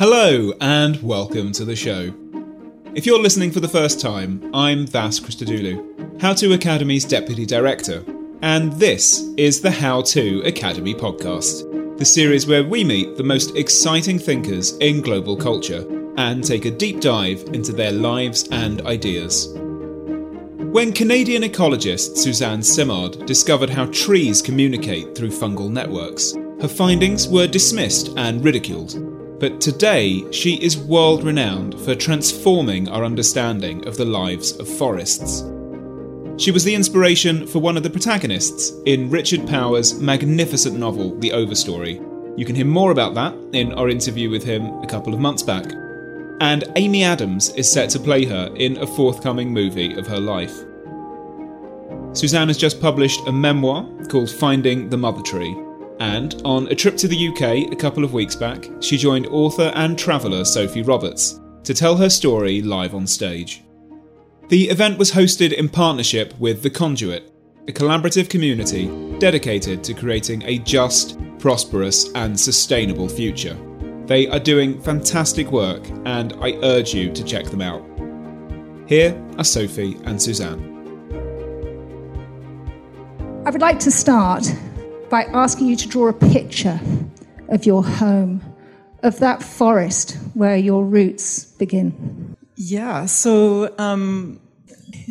[0.00, 2.10] Hello, and welcome to the show.
[2.94, 8.02] If you're listening for the first time, I'm Vas Christodoulou, How To Academy's Deputy Director,
[8.40, 13.54] and this is the How To Academy podcast, the series where we meet the most
[13.56, 15.86] exciting thinkers in global culture
[16.16, 19.52] and take a deep dive into their lives and ideas.
[19.52, 27.46] When Canadian ecologist Suzanne Simard discovered how trees communicate through fungal networks, her findings were
[27.46, 29.19] dismissed and ridiculed.
[29.40, 35.44] But today, she is world renowned for transforming our understanding of the lives of forests.
[36.36, 41.30] She was the inspiration for one of the protagonists in Richard Powers' magnificent novel, The
[41.30, 42.06] Overstory.
[42.38, 45.42] You can hear more about that in our interview with him a couple of months
[45.42, 45.64] back
[46.40, 50.54] and Amy Adams is set to play her in a forthcoming movie of her life.
[52.12, 55.54] Suzanne has just published a memoir called Finding the Mother Tree,
[56.00, 59.70] and on a trip to the UK a couple of weeks back, she joined author
[59.74, 63.62] and traveller Sophy Roberts to tell her story live on stage.
[64.48, 67.30] The event was hosted in partnership with The Conduit,
[67.68, 73.56] a collaborative community dedicated to creating a just, prosperous, and sustainable future.
[74.06, 77.84] They are doing fantastic work, and I urge you to check them out.
[78.88, 80.66] Here are Sophy and Suzanne.
[83.46, 84.46] I would like to start
[85.10, 86.80] by asking you to draw a picture
[87.48, 88.42] of your home,
[89.02, 92.36] of that forest where your roots begin.
[92.56, 94.40] Yeah, so um,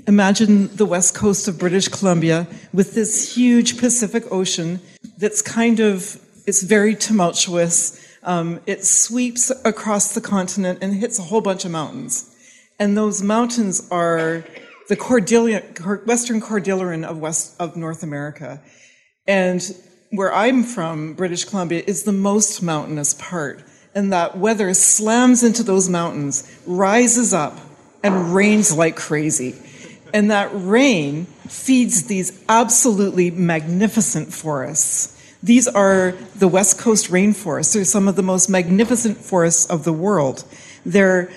[0.07, 4.79] imagine the west coast of British Columbia with this huge Pacific Ocean
[5.17, 11.23] that's kind of, it's very tumultuous um, it sweeps across the continent and hits a
[11.23, 12.35] whole bunch of mountains.
[12.77, 14.43] And those mountains are
[14.87, 15.61] the Cordillera,
[16.05, 18.61] Western Cordilleran of West of North America.
[19.29, 19.75] And
[20.09, 23.63] where I'm from, British Columbia, is the most mountainous part.
[23.93, 27.59] And that weather slams into those mountains, rises up,
[28.01, 29.55] and rains like crazy.
[30.15, 35.15] And that rain feeds these absolutely magnificent forests.
[35.43, 37.73] These are the West Coast rainforests.
[37.75, 40.43] They're some of the most magnificent forests of the world.
[40.87, 41.31] They're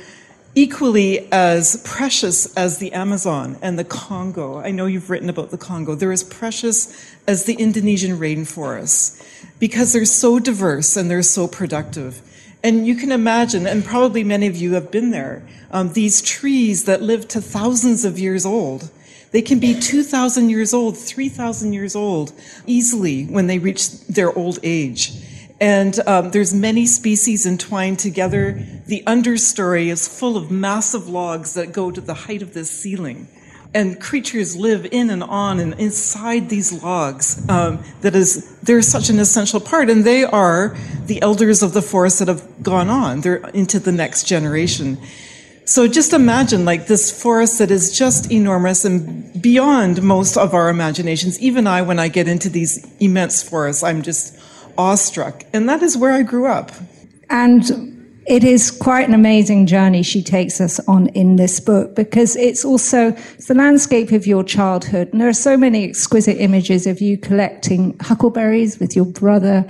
[0.55, 4.59] equally as precious as the Amazon and the Congo.
[4.59, 5.95] I know you've written about the Congo.
[5.95, 6.95] They're as precious
[7.27, 9.23] as the Indonesian rainforests
[9.59, 12.21] because they're so diverse and they're so productive.
[12.63, 16.85] And you can imagine, and probably many of you have been there, um, these trees
[16.85, 18.91] that live to thousands of years old
[19.33, 22.33] they can be 2,000 years old, 3,000 years old
[22.67, 25.13] easily when they reach their old age.
[25.63, 28.61] And um, there's many species entwined together.
[28.87, 33.29] The understory is full of massive logs that go to the height of this ceiling.
[33.73, 37.49] And creatures live in and on and inside these logs.
[37.49, 41.81] Um, that is, they're such an essential part, and they are the elders of the
[41.81, 43.21] forest that have gone on.
[43.21, 44.99] They're into the next generation.
[45.65, 50.69] So just imagine like this forest that is just enormous and beyond most of our
[50.71, 51.39] imaginations.
[51.39, 54.37] Even I, when I get into these immense forests, I'm just
[54.79, 55.45] awestruck.
[55.53, 56.73] And that is where I grew up.
[57.31, 57.93] And
[58.27, 62.65] it is quite an amazing journey she takes us on in this book because it's
[62.65, 65.09] also it's the landscape of your childhood.
[65.13, 69.67] And there are so many exquisite images of you collecting huckleberries with your brother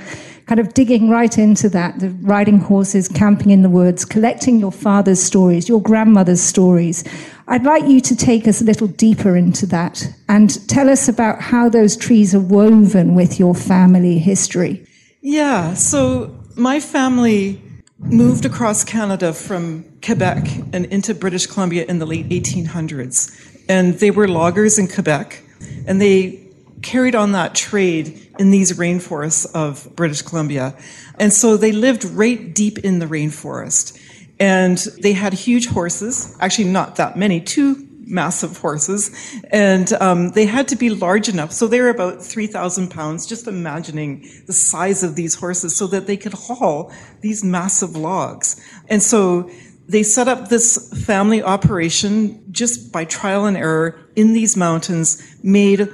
[0.46, 4.72] kind of digging right into that, the riding horses, camping in the woods, collecting your
[4.72, 7.04] father's stories, your grandmother's stories.
[7.48, 11.40] I'd like you to take us a little deeper into that and tell us about
[11.40, 14.84] how those trees are woven with your family history.
[15.24, 17.62] Yeah, so my family
[17.98, 23.30] moved across Canada from Quebec and into British Columbia in the late 1800s.
[23.68, 25.40] And they were loggers in Quebec,
[25.86, 26.50] and they
[26.82, 30.74] carried on that trade in these rainforests of British Columbia.
[31.20, 33.96] And so they lived right deep in the rainforest.
[34.40, 39.10] And they had huge horses, actually, not that many, two massive horses.
[39.50, 41.50] And um, they had to be large enough.
[41.52, 46.06] So they were about 3,000 pounds, just imagining the size of these horses so that
[46.06, 46.92] they could haul
[47.22, 48.60] these massive logs.
[48.88, 49.50] And so
[49.88, 55.88] they set up this family operation just by trial and error in these mountains, made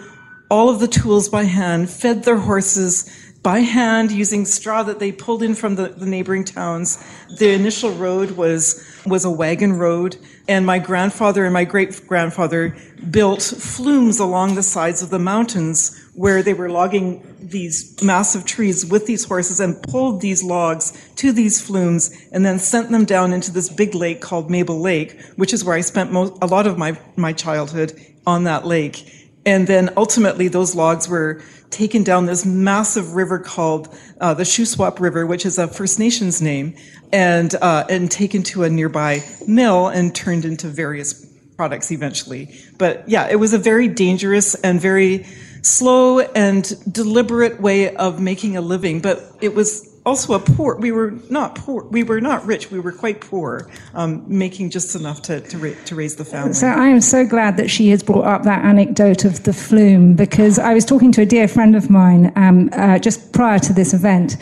[0.50, 3.08] all of the tools by hand, fed their horses
[3.42, 7.02] by hand using straw that they pulled in from the, the, neighboring towns.
[7.38, 10.16] The initial road was was a wagon road,
[10.48, 12.74] and my grandfather and my great grandfather
[13.10, 18.84] built flumes along the sides of the mountains where they were logging these massive trees
[18.86, 23.32] with these horses and pulled these logs to these flumes and then sent them down
[23.32, 26.66] into this big lake called Mabel Lake, which is where I spent most, a lot
[26.66, 27.92] of my, my childhood
[28.26, 29.14] on that lake.
[29.44, 35.00] And then ultimately, those logs were taken down this massive river called uh, the Shuswap
[35.00, 36.74] River, which is a First Nations name,
[37.12, 41.26] and uh, and taken to a nearby mill and turned into various
[41.56, 42.54] products eventually.
[42.78, 45.26] But yeah, it was a very dangerous and very
[45.62, 49.00] slow and deliberate way of making a living.
[49.00, 50.76] But it was also a poor.
[50.76, 51.84] We were not poor.
[51.84, 52.70] We were not rich.
[52.70, 56.55] We were quite poor, um, making just enough to to, ra- to, raise the family.
[56.55, 60.14] So I am so glad that she has brought up that anecdote of the flume
[60.14, 63.72] because I was talking to a dear friend of mine um, uh, just prior to
[63.72, 64.37] this event.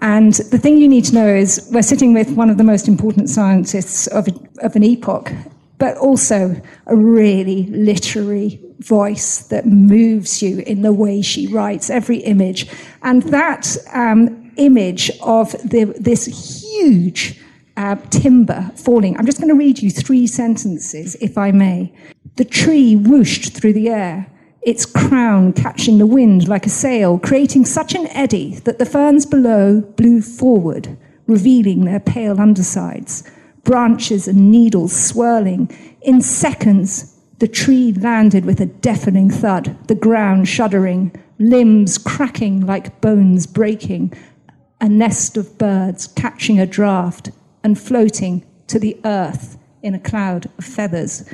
[0.00, 2.86] And the thing you need to know is we're sitting with one of the most
[2.86, 4.28] important scientists of,
[4.58, 5.32] of an epoch,
[5.78, 12.18] but also a really literary voice that moves you in the way she writes every
[12.18, 12.68] image.
[13.02, 17.40] And that um, image of the, this huge
[17.76, 19.16] uh, timber falling.
[19.16, 21.92] I'm just going to read you three sentences, if I may.
[22.36, 24.30] The tree whooshed through the air,
[24.62, 29.24] its crown catching the wind like a sail, creating such an eddy that the ferns
[29.24, 33.22] below blew forward, revealing their pale undersides,
[33.62, 35.70] branches and needles swirling.
[36.02, 43.00] In seconds, the tree landed with a deafening thud, the ground shuddering, limbs cracking like
[43.00, 44.12] bones breaking,
[44.80, 47.30] a nest of birds catching a draft
[47.64, 51.24] and floating to the earth in a cloud of feathers.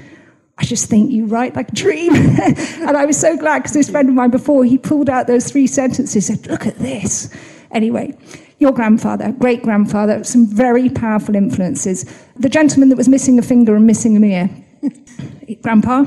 [0.56, 2.14] I just think you write like a dream.
[2.14, 5.50] and I was so glad because this friend of mine before, he pulled out those
[5.50, 7.34] three sentences said, Look at this.
[7.72, 8.16] Anyway,
[8.58, 12.04] your grandfather, great grandfather, some very powerful influences.
[12.36, 14.48] The gentleman that was missing a finger and missing an ear.
[15.62, 16.04] Grandpa?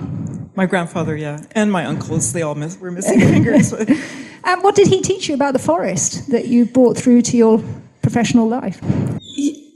[0.55, 1.43] My grandfather, yeah.
[1.51, 3.73] And my uncles, they all miss, were missing fingers.
[4.43, 7.61] And what did he teach you about the forest that you brought through to your
[8.01, 8.79] professional life?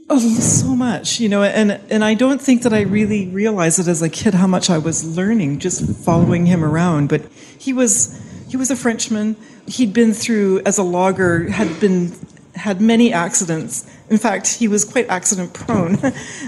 [0.08, 3.86] Oh, so much, you know, and, and I don't think that I really realized it
[3.86, 7.10] as a kid how much I was learning just following him around.
[7.10, 9.36] But he was, he was a Frenchman.
[9.66, 12.12] He'd been through, as a logger, had been
[12.54, 13.86] had many accidents.
[14.08, 15.96] In fact, he was quite accident prone.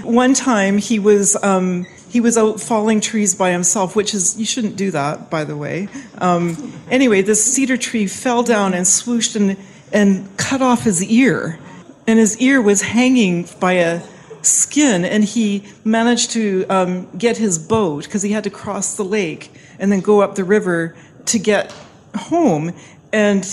[0.03, 4.45] One time he was um, he was out falling trees by himself, which is, you
[4.45, 5.89] shouldn't do that, by the way.
[6.19, 9.57] Um, anyway, this cedar tree fell down and swooshed and,
[9.91, 11.59] and cut off his ear.
[12.07, 14.01] And his ear was hanging by a
[14.43, 19.03] skin, and he managed to um, get his boat because he had to cross the
[19.03, 20.95] lake and then go up the river
[21.25, 21.75] to get
[22.15, 22.71] home.
[23.11, 23.43] And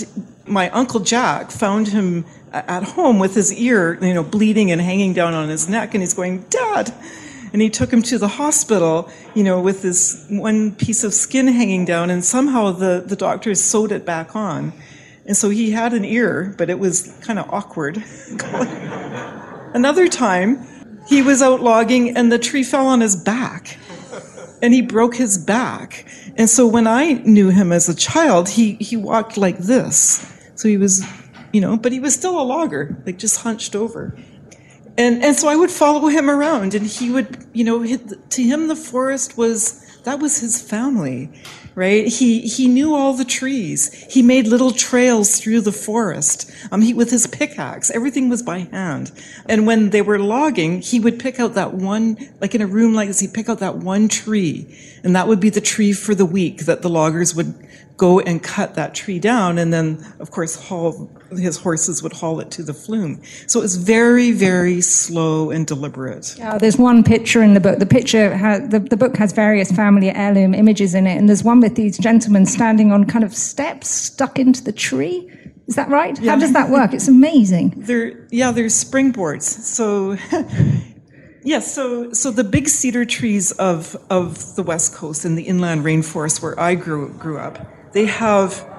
[0.45, 2.23] my uncle Jack found him
[2.53, 6.01] at home with his ear, you know, bleeding and hanging down on his neck, and
[6.01, 6.93] he's going, Dad,
[7.53, 11.47] and he took him to the hospital, you know, with this one piece of skin
[11.47, 14.73] hanging down, and somehow the, the doctors sewed it back on.
[15.27, 18.03] And so he had an ear, but it was kind of awkward.
[19.73, 20.67] Another time,
[21.07, 23.77] he was out logging and the tree fell on his back
[24.61, 26.05] and he broke his back.
[26.35, 30.25] And so when I knew him as a child, he, he walked like this.
[30.55, 31.05] So he was,
[31.51, 34.17] you know, but he was still a logger, like just hunched over
[34.97, 38.67] and and so I would follow him around, and he would, you know, to him
[38.67, 41.29] the forest was that was his family,
[41.75, 42.07] right?
[42.07, 43.93] He he knew all the trees.
[44.11, 46.51] He made little trails through the forest.
[46.71, 49.11] Um, he with his pickaxe, everything was by hand.
[49.47, 52.93] And when they were logging, he would pick out that one, like in a room
[52.93, 56.13] like this, he'd pick out that one tree, and that would be the tree for
[56.13, 57.55] the week that the loggers would
[57.97, 62.39] go and cut that tree down, and then, of course, haul his horses would haul
[62.39, 63.21] it to the flume.
[63.47, 66.35] So it was very, very slow and deliberate.
[66.37, 67.79] Yeah, there's one picture in the book.
[67.79, 71.43] The picture, has, the, the book has various family heirloom images in it, and there's
[71.43, 75.29] one with these gentlemen standing on kind of steps stuck into the tree.
[75.67, 76.19] Is that right?
[76.19, 76.31] Yeah.
[76.31, 76.93] How does that work?
[76.93, 77.73] It's amazing.
[77.77, 79.43] There, yeah, there's springboards.
[79.43, 80.17] So.
[81.45, 85.83] Yes, so so the big cedar trees of of the west coast and the inland
[85.83, 87.59] rainforest where I grew grew up,
[87.93, 88.69] they have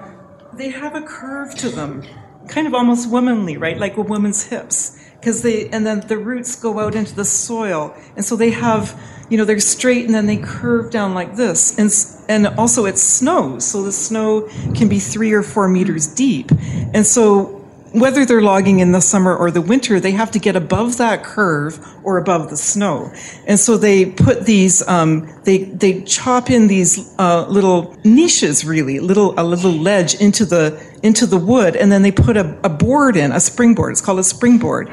[0.52, 2.04] they have a curve to them,
[2.48, 3.78] kind of almost womanly, right?
[3.78, 5.00] Like a woman's hips.
[5.18, 7.94] Because they and then the roots go out into the soil.
[8.14, 11.78] And so they have, you know, they're straight and then they curve down like this.
[11.78, 11.90] And
[12.28, 16.50] and also it snows, so the snow can be three or four meters deep.
[16.92, 17.63] And so
[17.94, 21.22] whether they're logging in the summer or the winter, they have to get above that
[21.22, 23.12] curve or above the snow.
[23.46, 28.98] And so they put these, um, they, they chop in these uh, little niches, really,
[28.98, 32.68] little, a little ledge into the, into the wood, and then they put a, a
[32.68, 33.92] board in, a springboard.
[33.92, 34.88] It's called a springboard,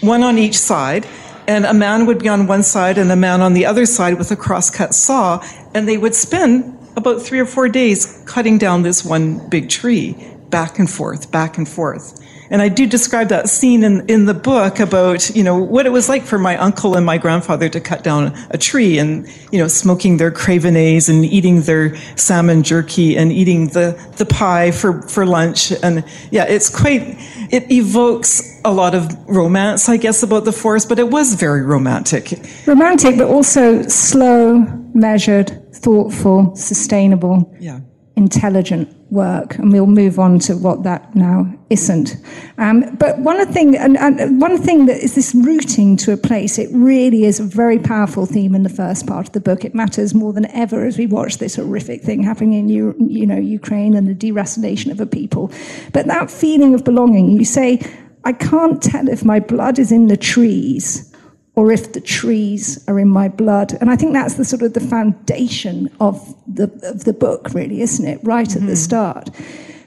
[0.00, 1.06] one on each side.
[1.46, 4.16] And a man would be on one side and a man on the other side
[4.16, 5.44] with a crosscut saw,
[5.74, 10.33] and they would spend about three or four days cutting down this one big tree
[10.54, 12.24] back and forth, back and forth.
[12.48, 15.90] And I do describe that scene in, in the book about, you know, what it
[15.90, 19.58] was like for my uncle and my grandfather to cut down a tree and, you
[19.58, 24.70] know, smoking their Craven A's and eating their salmon jerky and eating the, the pie
[24.70, 25.72] for, for lunch.
[25.82, 27.02] And yeah, it's quite,
[27.50, 31.62] it evokes a lot of romance, I guess, about the forest, but it was very
[31.62, 32.32] romantic.
[32.64, 34.58] Romantic, but also slow,
[34.94, 37.52] measured, thoughtful, sustainable.
[37.58, 37.80] Yeah
[38.16, 42.16] intelligent work, and we'll move on to what that now isn't.
[42.58, 46.58] Um, but one thing, and, and, one thing that is this rooting to a place.
[46.58, 49.64] It really is a very powerful theme in the first part of the book.
[49.64, 53.26] It matters more than ever as we watch this horrific thing happening in you, you
[53.26, 55.50] know Ukraine and the deracination of a people.
[55.92, 57.80] But that feeling of belonging, you say,
[58.24, 61.13] I can't tell if my blood is in the trees
[61.56, 63.74] or if the trees are in my blood.
[63.80, 67.80] And I think that's the sort of the foundation of the, of the book, really,
[67.80, 68.18] isn't it?
[68.22, 68.58] Right mm-hmm.
[68.58, 68.74] at the mm-hmm.
[68.74, 69.30] start.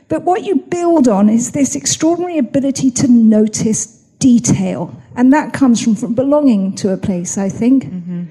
[0.07, 3.85] But what you build on is this extraordinary ability to notice
[4.19, 4.95] detail.
[5.15, 7.85] And that comes from, from belonging to a place, I think.
[7.85, 8.25] Mm-hmm.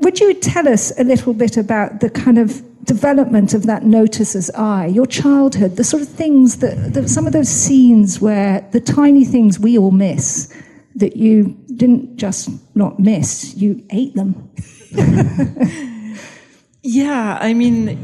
[0.00, 4.50] Would you tell us a little bit about the kind of development of that noticer's
[4.50, 8.80] eye, your childhood, the sort of things that, that some of those scenes where the
[8.80, 10.52] tiny things we all miss
[10.94, 14.50] that you didn't just not miss, you ate them.
[16.82, 17.96] yeah, I mean,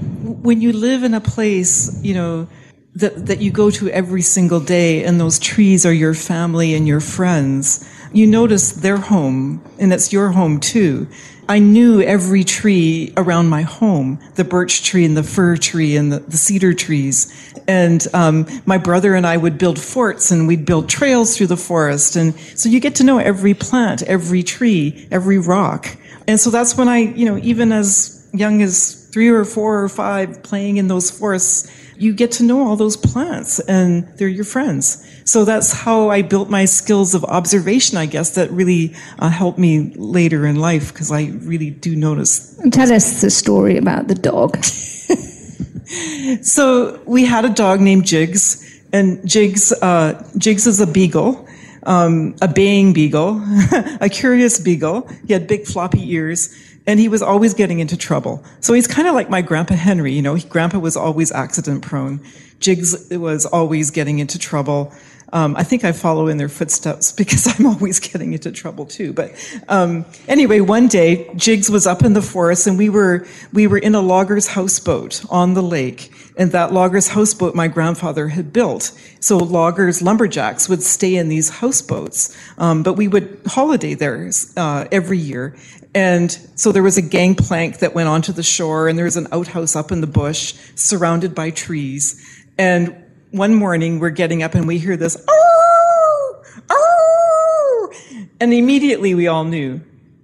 [0.42, 2.48] when you live in a place, you know,
[2.94, 6.86] that, that you go to every single day and those trees are your family and
[6.86, 11.08] your friends, you notice their home and it's your home too.
[11.48, 16.12] I knew every tree around my home, the birch tree and the fir tree and
[16.12, 17.32] the, the cedar trees.
[17.68, 21.56] And um, my brother and I would build forts and we'd build trails through the
[21.56, 22.16] forest.
[22.16, 25.96] And so you get to know every plant, every tree, every rock.
[26.26, 29.88] And so that's when I, you know, even as young as three or four or
[29.88, 34.44] five playing in those forests, you get to know all those plants and they're your
[34.44, 35.04] friends.
[35.24, 39.58] So that's how I built my skills of observation, I guess, that really uh, helped
[39.58, 42.58] me later in life because I really do notice.
[42.70, 44.62] Tell us the story about the dog.
[46.42, 48.60] so we had a dog named Jigs,
[48.92, 51.48] and Jigs, uh, Jigs is a beagle.
[51.86, 53.42] Um, a baying beagle,
[54.00, 55.06] a curious beagle.
[55.26, 56.48] He had big floppy ears
[56.86, 58.44] and he was always getting into trouble.
[58.60, 62.20] So he's kind of like my grandpa Henry, you know, grandpa was always accident prone.
[62.60, 64.92] Jigs was always getting into trouble.
[65.34, 69.12] Um, I think I follow in their footsteps because I'm always getting into trouble too.
[69.12, 69.32] But
[69.68, 73.78] um, anyway, one day Jigs was up in the forest, and we were we were
[73.78, 78.92] in a logger's houseboat on the lake, and that logger's houseboat my grandfather had built.
[79.20, 84.86] So loggers, lumberjacks would stay in these houseboats, um, but we would holiday there uh,
[84.92, 85.56] every year.
[85.96, 89.28] And so there was a gangplank that went onto the shore, and there was an
[89.30, 92.20] outhouse up in the bush surrounded by trees.
[92.58, 93.03] And
[93.34, 97.92] one morning we're getting up and we hear this, oh, oh,
[98.40, 99.80] and immediately we all knew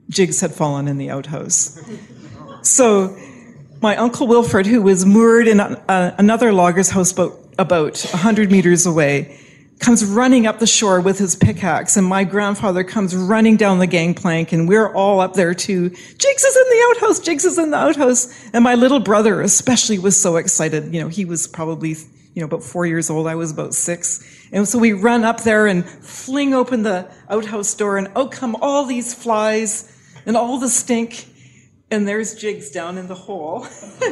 [0.09, 1.81] Jigs had fallen in the outhouse.
[2.63, 3.17] So
[3.83, 8.87] my uncle Wilfred, who was moored in a, a, another logger's houseboat about 100 meters
[8.87, 9.39] away,
[9.81, 13.87] comes running up the shore with his pickaxe, and my grandfather comes running down the
[13.87, 15.89] gangplank, and we're all up there too.
[15.89, 18.29] Jigs is in the outhouse, Jigs is in the outhouse.
[18.53, 20.95] And my little brother especially was so excited.
[20.95, 21.97] You know, he was probably,
[22.35, 23.27] you know, about four years old.
[23.27, 24.25] I was about six.
[24.53, 28.57] And so we run up there and fling open the outhouse door, and out come
[28.61, 29.91] all these flies
[30.27, 31.27] and all the stink.
[31.91, 33.67] And there's Jigs down in the hole,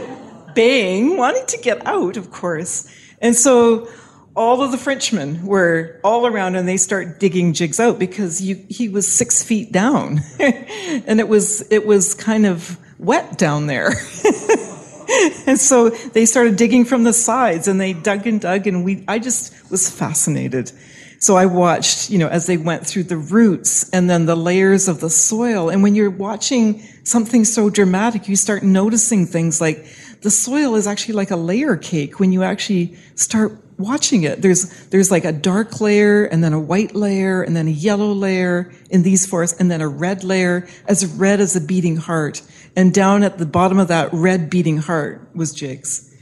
[0.55, 2.93] baying, wanting to get out, of course.
[3.21, 3.89] And so
[4.35, 8.65] all of the Frenchmen were all around and they start digging Jigs out because you,
[8.69, 10.21] he was six feet down.
[10.41, 13.91] and it was, it was kind of wet down there.
[15.47, 19.05] and so they started digging from the sides and they dug and dug and we,
[19.09, 20.73] I just was fascinated.
[21.21, 24.87] So I watched, you know, as they went through the roots and then the layers
[24.87, 25.69] of the soil.
[25.69, 29.85] And when you're watching something so dramatic, you start noticing things like
[30.21, 34.43] the soil is actually like a layer cake when you actually start watching it.
[34.43, 38.13] There's, there's like a dark layer and then a white layer and then a yellow
[38.13, 42.43] layer in these forests and then a red layer as red as a beating heart.
[42.77, 46.13] And down at the bottom of that red beating heart was Jigs.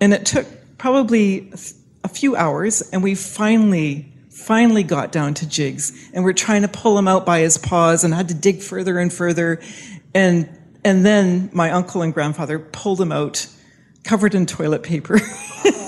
[0.00, 0.46] And it took
[0.78, 1.52] probably
[2.02, 6.68] a few hours and we finally, finally got down to Jigs and we're trying to
[6.68, 9.60] pull him out by his paws and had to dig further and further.
[10.12, 10.48] And,
[10.84, 13.46] and then my uncle and grandfather pulled him out
[14.02, 15.20] covered in toilet paper.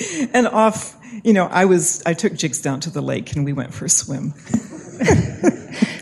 [0.32, 3.52] and off, you know, I was, I took Jigs down to the lake and we
[3.52, 4.34] went for a swim.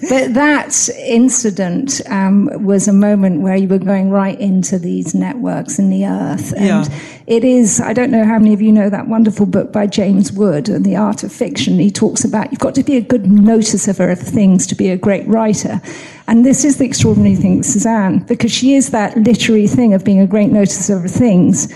[0.09, 5.79] but that incident um, was a moment where you were going right into these networks
[5.79, 6.53] in the earth.
[6.53, 6.99] And Yeah.
[7.27, 10.33] it is, I don't know how many of you know that wonderful book by James
[10.33, 11.79] Wood, and The Art of Fiction.
[11.79, 14.97] He talks about you've got to be a good noticer of things to be a
[14.97, 15.81] great writer.
[16.29, 20.21] And this is the extraordinary thing Suzanne, because she is that literary thing of being
[20.21, 21.73] a great noticer of things,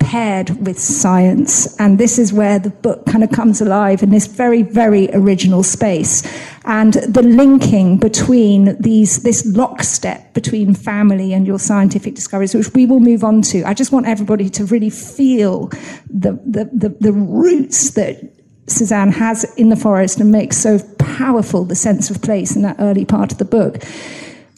[0.00, 1.78] paired with science.
[1.78, 5.62] And this is where the book kind of comes alive in this very, very original
[5.62, 6.22] space.
[6.64, 12.86] And the linking between these, this lockstep between family and your scientific discoveries, which we
[12.86, 13.62] will move on to.
[13.64, 15.68] I just want everybody to really feel
[16.08, 18.32] the, the, the, the roots that
[18.66, 22.76] Suzanne has in the forest and makes so powerful the sense of place in that
[22.78, 23.82] early part of the book.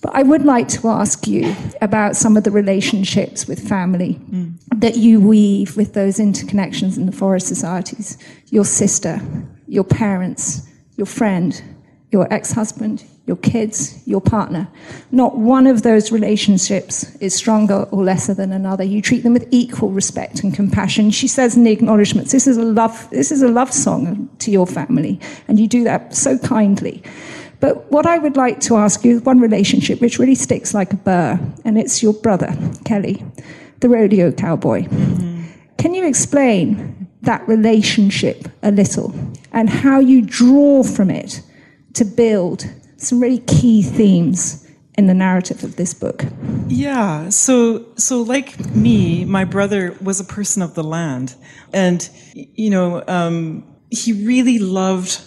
[0.02, 4.54] But I would like to ask you about some of the relationships with family mm.
[4.75, 8.18] that you weave with those interconnections in the forest societies.
[8.50, 9.21] Your sister,
[9.68, 11.62] your parents, your friend,
[12.11, 14.66] your ex husband, your kids, your partner.
[15.12, 18.82] Not one of those relationships is stronger or lesser than another.
[18.82, 21.12] You treat them with equal respect and compassion.
[21.12, 24.50] She says in the acknowledgements, this is a love, this is a love song to
[24.50, 27.04] your family, and you do that so kindly.
[27.62, 30.92] But what I would like to ask you is one relationship which really sticks like
[30.92, 32.52] a burr, and it's your brother,
[32.85, 33.25] Kelly,
[33.78, 34.88] the rodeo cowboy.
[35.78, 39.14] Can you explain that relationship a little
[39.52, 41.40] and how you draw from it
[41.92, 46.25] to build some really key themes in the narrative of this book?
[46.66, 47.28] Yeah.
[47.28, 51.37] So, so like me, my brother was a person of the land,
[51.73, 55.21] and you know, um, he really loved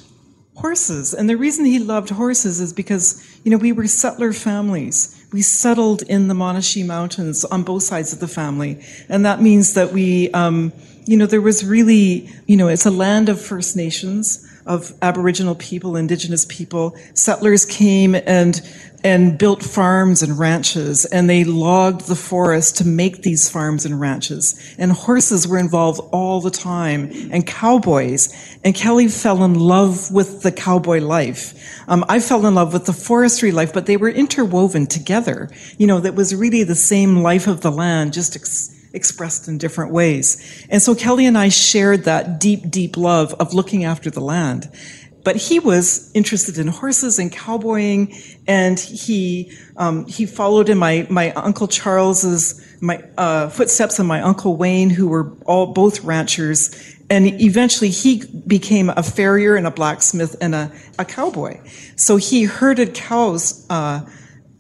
[0.56, 1.14] horses.
[1.14, 5.26] And the reason he loved horses is because you know we were settler families.
[5.32, 9.74] We settled in the Monashee Mountains on both sides of the family, and that means
[9.74, 10.72] that we, um,
[11.06, 15.56] you know, there was really, you know, it's a land of First Nations of Aboriginal
[15.56, 16.98] people, Indigenous people.
[17.14, 18.62] Settlers came and
[19.06, 24.02] and built farms and ranches, and they logged the forest to make these farms and
[24.02, 24.60] ranches.
[24.80, 28.34] And horses were involved all the time, and cowboys.
[28.64, 31.54] And Kelly fell in love with the cowboy life.
[31.88, 35.52] Um, I fell in love with the forestry life, but they were interwoven together.
[35.78, 38.36] You know, that was really the same life of the land, just.
[38.36, 40.66] Ex- expressed in different ways.
[40.70, 44.72] And so Kelly and I shared that deep, deep love of looking after the land.
[45.26, 48.16] But he was interested in horses and cowboying,
[48.48, 54.22] and he um, he followed in my my uncle Charles's my uh, footsteps and my
[54.22, 56.96] uncle Wayne, who were all both ranchers.
[57.10, 61.60] And eventually, he became a farrier and a blacksmith and a, a cowboy.
[61.96, 63.66] So he herded cows.
[63.70, 64.02] Uh,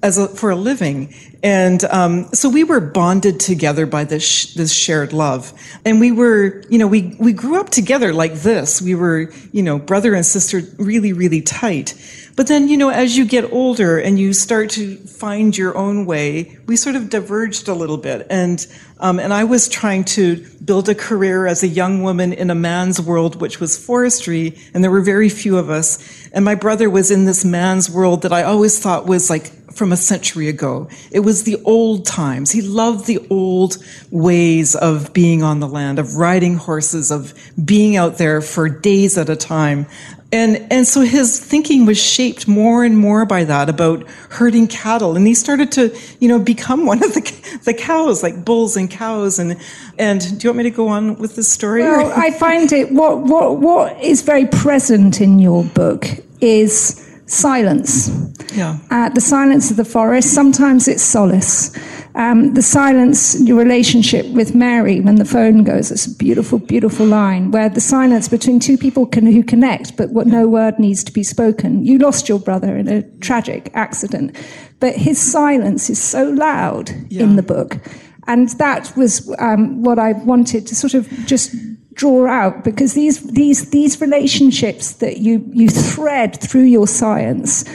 [0.05, 1.13] as a, for a living.
[1.41, 5.51] And um, so we were bonded together by this sh- this shared love,
[5.83, 8.81] and we were, you know, we we grew up together like this.
[8.81, 11.95] We were, you know, brother and sister, really, really tight.
[12.35, 16.05] But then, you know, as you get older and you start to find your own
[16.05, 18.27] way, we sort of diverged a little bit.
[18.29, 18.65] And
[18.99, 22.55] um, and I was trying to build a career as a young woman in a
[22.55, 25.99] man's world, which was forestry, and there were very few of us.
[26.33, 29.91] And my brother was in this man's world that I always thought was like from
[29.91, 30.87] a century ago.
[31.11, 32.51] It was the old times.
[32.51, 33.77] He loved the old
[34.09, 37.33] ways of being on the land, of riding horses, of
[37.63, 39.85] being out there for days at a time.
[40.31, 45.15] And, and so his thinking was shaped more and more by that about herding cattle.
[45.15, 48.89] And he started to, you know, become one of the, the cows, like bulls and
[48.89, 49.39] cows.
[49.39, 49.57] And,
[49.97, 51.83] and do you want me to go on with this story?
[51.83, 56.05] Well, I find it what what what is very present in your book
[56.41, 58.09] is silence.
[58.53, 58.77] Yeah.
[58.89, 60.33] Uh, the silence of the forest.
[60.33, 61.75] Sometimes it's solace.
[62.15, 65.91] Um, the silence, your relationship with Mary when the phone goes.
[65.91, 70.11] It's a beautiful, beautiful line where the silence between two people can, who connect, but
[70.11, 71.83] what no word needs to be spoken.
[71.83, 74.37] You lost your brother in a tragic accident,
[74.79, 77.23] but his silence is so loud Yeah.
[77.23, 77.79] in the book.
[78.27, 81.53] And that was um, what I wanted to sort of just
[81.95, 87.65] draw out because these these these relationships that you you thread through your science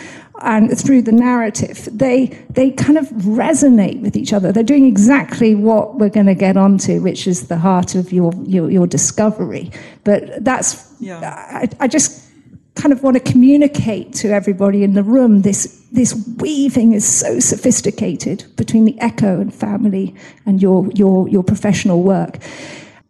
[0.42, 4.52] and through the narrative they they kind of resonate with each other.
[4.52, 8.33] They're doing exactly what we're going to get onto which is the heart of your
[8.44, 9.70] your, your discovery.
[10.04, 11.20] But that's Yeah.
[11.20, 12.26] I, I just
[12.74, 17.40] kind of want to communicate to everybody in the room this this weaving is so
[17.40, 22.38] sophisticated between the echo and family and your your your professional work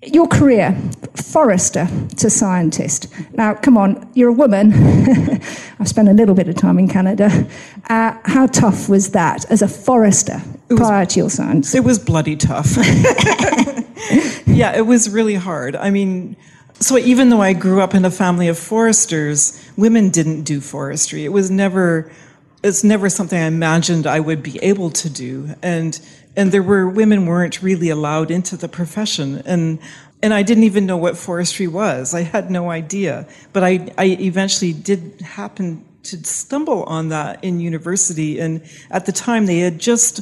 [0.03, 0.77] your career
[1.15, 1.87] forester
[2.17, 4.73] to scientist now come on you're a woman
[5.79, 7.47] i've spent a little bit of time in canada
[7.91, 10.41] uh, how tough was that as a forester
[10.77, 12.77] prior to your science It was bloody tough.
[14.47, 15.77] yeah, it was really hard.
[15.77, 16.37] I mean,
[16.79, 21.25] so even though I grew up in a family of foresters, women didn't do forestry.
[21.25, 22.11] It was never
[22.63, 25.55] it's never something I imagined I would be able to do.
[25.63, 25.99] And
[26.37, 29.43] and there were women weren't really allowed into the profession.
[29.45, 29.81] And
[30.23, 32.15] and I didn't even know what forestry was.
[32.15, 33.27] I had no idea.
[33.53, 38.39] But I, I eventually did happen to stumble on that in university.
[38.39, 40.21] And at the time, they had just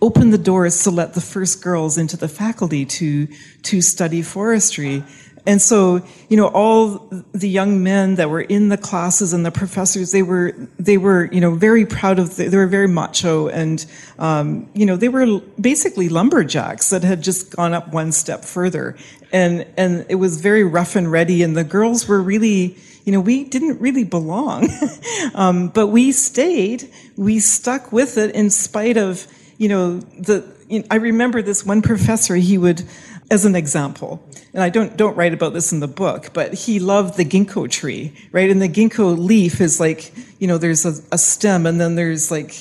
[0.00, 3.26] opened the doors to let the first girls into the faculty to
[3.62, 5.02] to study forestry.
[5.46, 9.50] And so, you know, all the young men that were in the classes and the
[9.50, 13.48] professors, they were, they were, you know, very proud of, the, they were very macho
[13.48, 13.84] and,
[14.18, 18.96] um, you know, they were basically lumberjacks that had just gone up one step further.
[19.32, 23.20] And, and it was very rough and ready and the girls were really, you know,
[23.20, 24.68] we didn't really belong.
[25.34, 29.26] um, but we stayed, we stuck with it in spite of,
[29.56, 30.44] you know, the,
[30.90, 32.84] I remember this one professor, he would,
[33.30, 36.80] as an example, and I don't don't write about this in the book, but he
[36.80, 38.50] loved the ginkgo tree, right?
[38.50, 42.30] And the ginkgo leaf is like, you know, there's a, a stem, and then there's
[42.30, 42.56] like,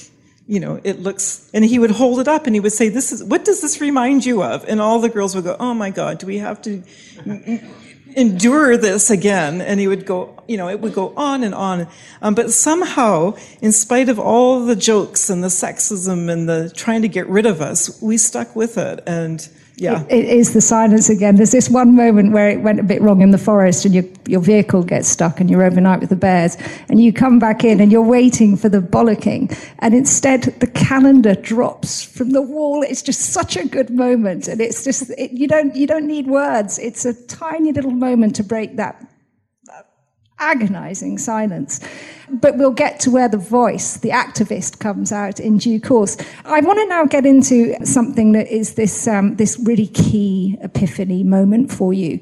[0.47, 3.12] you know, it looks, and he would hold it up, and he would say, "This
[3.12, 5.89] is what does this remind you of?" And all the girls would go, "Oh my
[5.89, 6.84] God, do we have to?"
[8.15, 11.88] endure this again and he would go you know it would go on and on
[12.23, 17.03] um, but somehow in spite of all the jokes and the sexism and the trying
[17.03, 19.47] to get rid of us we stuck with it and
[19.79, 20.03] yeah.
[20.09, 21.35] It, it is the silence again.
[21.35, 24.03] There's this one moment where it went a bit wrong in the forest and your,
[24.27, 26.57] your vehicle gets stuck and you're overnight with the bears
[26.89, 31.35] and you come back in and you're waiting for the bollocking and instead the calendar
[31.35, 32.83] drops from the wall.
[32.83, 36.27] It's just such a good moment and it's just, it, you don't, you don't need
[36.27, 36.77] words.
[36.79, 39.05] It's a tiny little moment to break that
[40.39, 41.80] agonizing silence.
[42.32, 46.15] But we'll get to where the voice, the activist, comes out in due course.
[46.45, 51.23] I want to now get into something that is this, um, this really key epiphany
[51.23, 52.19] moment for you.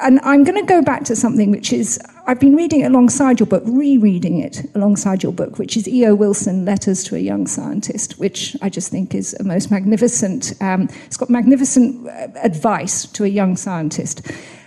[0.00, 3.46] And I'm going to go back to something which is, I've been reading alongside your
[3.46, 6.14] book, rereading it alongside your book, which is E.O.
[6.14, 10.88] Wilson, Letters to a Young Scientist, which I just think is a most magnificent, um,
[11.04, 14.22] it's got magnificent uh, advice to a young scientist.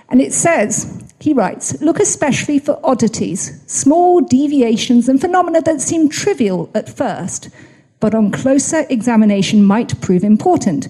[0.09, 6.09] And it says, he writes, look especially for oddities, small deviations and phenomena that seem
[6.09, 7.49] trivial at first,
[7.99, 10.87] but on closer examination might prove important.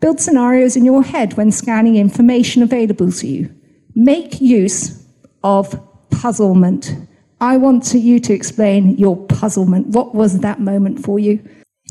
[0.00, 3.54] Build scenarios in your head when scanning information available to you.
[3.94, 5.04] Make use
[5.42, 6.94] of puzzlement.
[7.40, 9.88] I want to, you to explain your puzzlement.
[9.88, 11.40] What was that moment for you?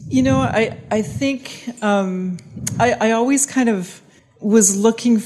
[0.07, 2.37] You know, I, I think um,
[2.79, 4.01] I, I always kind of
[4.39, 5.21] was looking.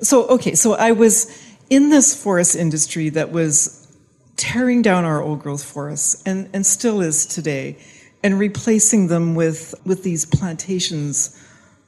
[0.00, 3.86] So, okay, so I was in this forest industry that was
[4.36, 7.76] tearing down our old growth forests and, and still is today
[8.22, 11.42] and replacing them with, with these plantations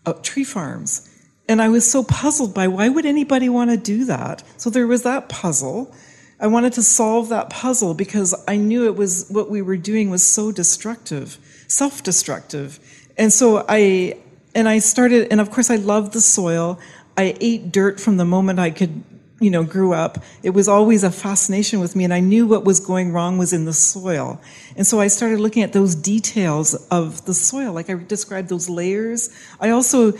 [0.07, 1.05] of tree farms.
[1.49, 4.42] And I was so puzzled by why would anybody want to do that?
[4.57, 5.94] So there was that puzzle.
[6.40, 10.11] I wanted to solve that puzzle because I knew it was what we were doing
[10.11, 12.79] was so destructive, self-destructive.
[13.16, 14.18] And so I
[14.55, 16.79] and I started and of course I loved the soil.
[17.18, 19.02] I ate dirt from the moment I could,
[19.40, 20.18] you know, grew up.
[20.44, 23.52] It was always a fascination with me, and I knew what was going wrong was
[23.52, 24.40] in the soil.
[24.76, 28.68] And so I started looking at those details of the soil, like I described those
[28.68, 29.31] layers.
[29.59, 30.12] I also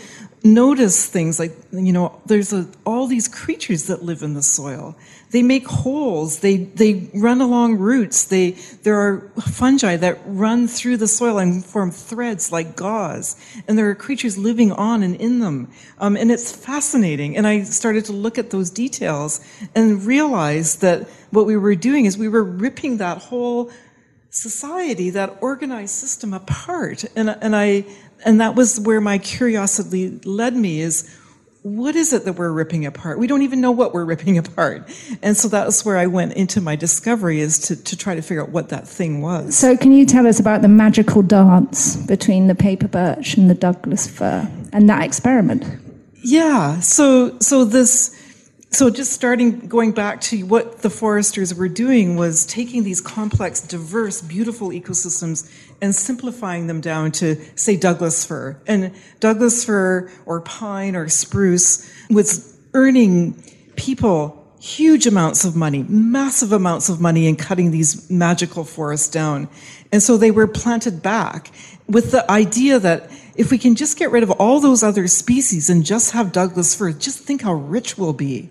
[0.43, 4.97] noticed things like, you know, there's a, all these creatures that live in the soil
[5.31, 6.39] they make holes.
[6.39, 8.25] They, they run along roots.
[8.25, 8.51] They,
[8.83, 13.35] there are fungi that run through the soil and form threads like gauze.
[13.67, 15.71] And there are creatures living on and in them.
[15.99, 17.37] Um, and it's fascinating.
[17.37, 19.39] And I started to look at those details
[19.75, 23.71] and realize that what we were doing is we were ripping that whole
[24.31, 27.05] society, that organized system apart.
[27.15, 27.85] And, and I,
[28.25, 31.18] and that was where my curiosity led me is
[31.61, 33.19] what is it that we're ripping apart?
[33.19, 34.89] We don't even know what we're ripping apart.
[35.21, 38.43] And so that's where I went into my discovery is to, to try to figure
[38.43, 39.57] out what that thing was.
[39.57, 43.55] So can you tell us about the magical dance between the paper birch and the
[43.55, 45.65] Douglas fir and that experiment?
[46.21, 46.79] Yeah.
[46.79, 48.15] So so this
[48.71, 53.61] so just starting going back to what the foresters were doing was taking these complex,
[53.61, 55.51] diverse, beautiful ecosystems
[55.81, 58.61] and simplifying them down to say Douglas fir.
[58.67, 63.43] And Douglas fir or pine or spruce was earning
[63.75, 69.47] people huge amounts of money, massive amounts of money in cutting these magical forests down.
[69.91, 71.51] And so they were planted back
[71.87, 75.69] with the idea that if we can just get rid of all those other species
[75.69, 78.49] and just have Douglas fir, just think how rich we'll be.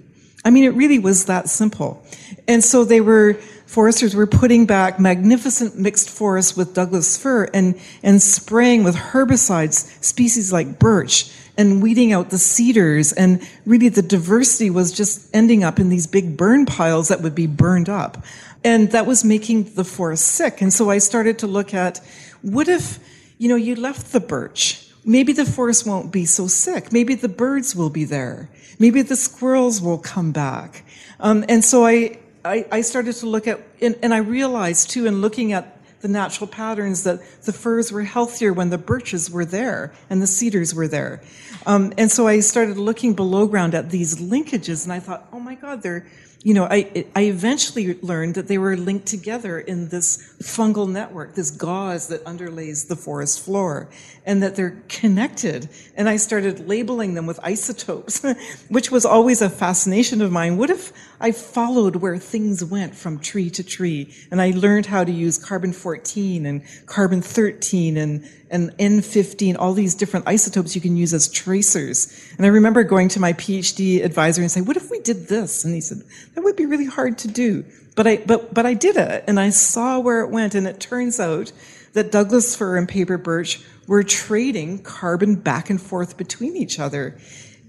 [0.49, 2.03] I mean, it really was that simple.
[2.49, 3.35] And so they were,
[3.67, 10.03] foresters were putting back magnificent mixed forests with Douglas fir and, and spraying with herbicides,
[10.03, 13.13] species like birch, and weeding out the cedars.
[13.13, 17.35] And really the diversity was just ending up in these big burn piles that would
[17.35, 18.25] be burned up.
[18.65, 20.63] And that was making the forest sick.
[20.63, 22.01] And so I started to look at
[22.41, 22.99] what if,
[23.37, 24.91] you know, you left the birch?
[25.05, 26.91] Maybe the forest won't be so sick.
[26.91, 28.49] Maybe the birds will be there.
[28.79, 30.85] Maybe the squirrels will come back.
[31.21, 35.07] Um, and so I, I, I, started to look at, and, and I realized too,
[35.07, 39.45] in looking at the natural patterns that the firs were healthier when the birches were
[39.45, 41.21] there and the cedars were there.
[41.67, 45.41] Um, and so I started looking below ground at these linkages and I thought, oh
[45.41, 46.07] my God, they're,
[46.43, 51.35] you know, I, I eventually learned that they were linked together in this fungal network,
[51.35, 53.89] this gauze that underlays the forest floor,
[54.25, 55.69] and that they're connected.
[55.97, 58.25] And I started labeling them with isotopes,
[58.69, 60.57] which was always a fascination of mine.
[60.59, 65.03] What if I followed where things went from tree to tree, and I learned how
[65.03, 70.81] to use carbon 14 and carbon 13 and and N15, all these different isotopes you
[70.81, 72.13] can use as tracers.
[72.37, 75.65] And I remember going to my PhD advisor and saying, what if we did this?
[75.65, 76.03] And he said,
[76.35, 77.65] that would be really hard to do.
[77.95, 80.55] But I, but, but I did it and I saw where it went.
[80.55, 81.53] And it turns out
[81.93, 87.19] that Douglas fir and paper birch were trading carbon back and forth between each other.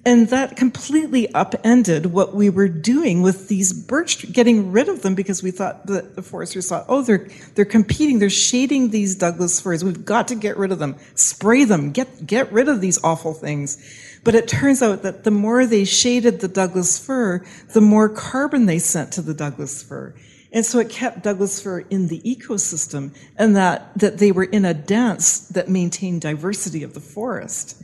[0.09, 5.13] And that completely upended what we were doing with these birch, getting rid of them
[5.13, 9.61] because we thought that the foresters thought, oh, they're, they're competing, they're shading these Douglas
[9.61, 9.83] firs.
[9.83, 13.35] We've got to get rid of them, spray them, get, get rid of these awful
[13.35, 13.77] things.
[14.23, 18.65] But it turns out that the more they shaded the Douglas fir, the more carbon
[18.65, 20.15] they sent to the Douglas fir.
[20.51, 24.65] And so it kept Douglas fir in the ecosystem and that, that they were in
[24.65, 27.83] a dance that maintained diversity of the forest.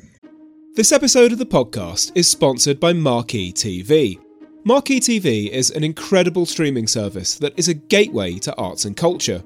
[0.76, 4.20] This episode of the podcast is sponsored by Marquee TV.
[4.66, 9.42] Marquee TV is an incredible streaming service that is a gateway to arts and culture.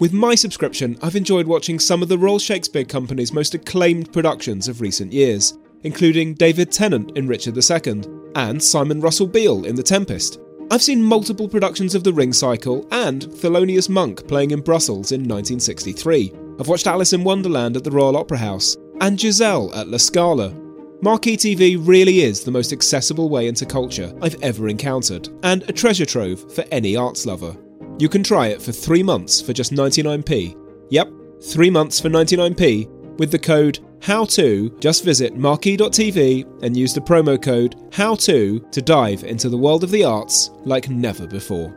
[0.00, 4.68] With my subscription, I've enjoyed watching some of the Royal Shakespeare Company's most acclaimed productions
[4.68, 8.02] of recent years, including David Tennant in Richard II
[8.34, 10.40] and Simon Russell Beale in The Tempest.
[10.70, 15.20] I've seen multiple productions of The Ring Cycle and Thelonious Monk playing in Brussels in
[15.20, 16.34] 1963.
[16.60, 20.54] I've watched Alice in Wonderland at the Royal Opera House and Giselle at La Scala,
[21.02, 25.72] Marquee TV really is the most accessible way into culture I've ever encountered, and a
[25.72, 27.54] treasure trove for any arts lover.
[27.98, 30.56] You can try it for three months for just 99p.
[30.90, 31.10] Yep,
[31.42, 34.80] three months for 99p with the code HOW2.
[34.80, 39.90] Just visit marquee.tv and use the promo code HOW2 to dive into the world of
[39.90, 41.74] the arts like never before.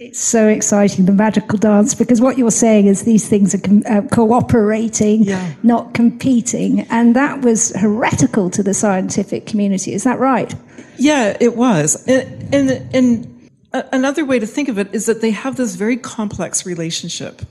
[0.00, 3.82] It's so exciting, the magical dance, because what you're saying is these things are com-
[3.86, 5.52] uh, cooperating, yeah.
[5.62, 6.80] not competing.
[6.88, 9.92] And that was heretical to the scientific community.
[9.92, 10.54] Is that right?
[10.96, 12.02] Yeah, it was.
[12.08, 13.50] And, and, and
[13.92, 17.42] another way to think of it is that they have this very complex relationship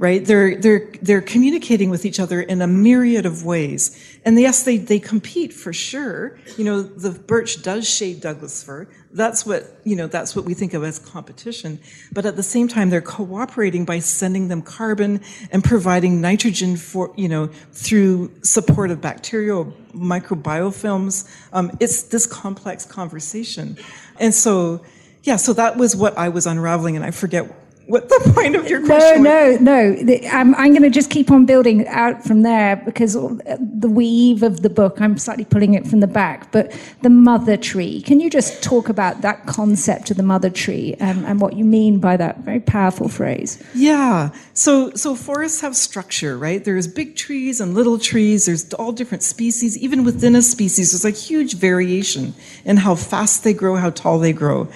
[0.00, 0.24] right?
[0.24, 4.18] They're, they're, they're communicating with each other in a myriad of ways.
[4.24, 6.38] And yes, they, they compete for sure.
[6.56, 8.88] You know, the birch does shade Douglas fir.
[9.12, 11.80] That's what, you know, that's what we think of as competition.
[12.12, 15.20] But at the same time, they're cooperating by sending them carbon
[15.52, 21.28] and providing nitrogen for, you know, through support of bacterial microbiofilms.
[21.52, 23.76] Um, it's this complex conversation.
[24.18, 24.82] And so,
[25.24, 27.54] yeah, so that was what I was unraveling, and I forget
[27.90, 29.22] what the point of your question?
[29.22, 29.60] no was.
[29.60, 29.92] no.
[29.92, 34.42] No I'm, I'm going to just keep on building out from there because the weave
[34.42, 36.72] of the book i'm slightly pulling it from the back but
[37.02, 38.02] the mother tree.
[38.02, 41.64] Can you just talk about that concept of the mother tree and, and what you
[41.64, 43.62] mean by that very powerful phrase?
[43.74, 44.30] Yeah.
[44.54, 46.64] So so forests have structure right?
[46.64, 48.46] There's big trees and little trees.
[48.46, 49.78] There's all different species.
[49.78, 54.18] Even within a species there's like huge variation in how fast they grow how tall
[54.18, 54.68] they grow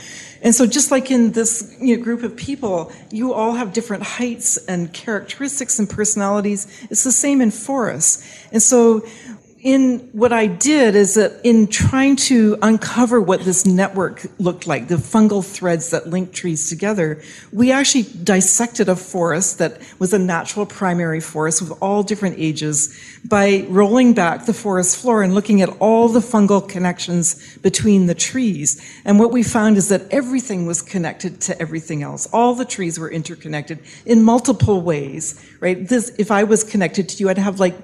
[0.44, 4.02] and so just like in this you know, group of people, you all have different
[4.02, 6.66] heights and characteristics and personalities.
[6.90, 8.22] It's the same in forests.
[8.52, 9.06] And so
[9.64, 14.88] in what I did is that in trying to uncover what this network looked like,
[14.88, 20.18] the fungal threads that link trees together, we actually dissected a forest that was a
[20.18, 25.62] natural primary forest with all different ages by rolling back the forest floor and looking
[25.62, 28.78] at all the fungal connections between the trees.
[29.06, 32.26] And what we found is that everything was connected to everything else.
[32.34, 35.88] All the trees were interconnected in multiple ways, right?
[35.88, 37.76] This, if I was connected to you, I'd have like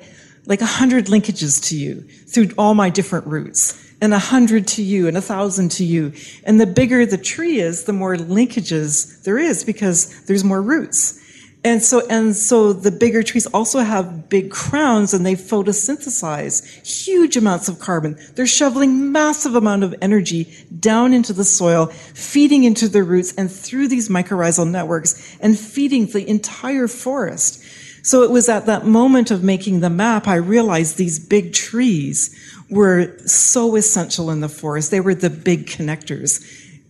[0.47, 4.83] like a hundred linkages to you through all my different roots and a hundred to
[4.83, 6.13] you and a thousand to you.
[6.45, 11.19] And the bigger the tree is, the more linkages there is because there's more roots.
[11.63, 17.37] And so, and so the bigger trees also have big crowns and they photosynthesize huge
[17.37, 18.17] amounts of carbon.
[18.35, 23.53] They're shoveling massive amount of energy down into the soil, feeding into the roots and
[23.53, 27.60] through these mycorrhizal networks and feeding the entire forest.
[28.03, 32.35] So it was at that moment of making the map, I realized these big trees
[32.71, 34.91] were so essential in the forest.
[34.91, 36.43] They were the big connectors.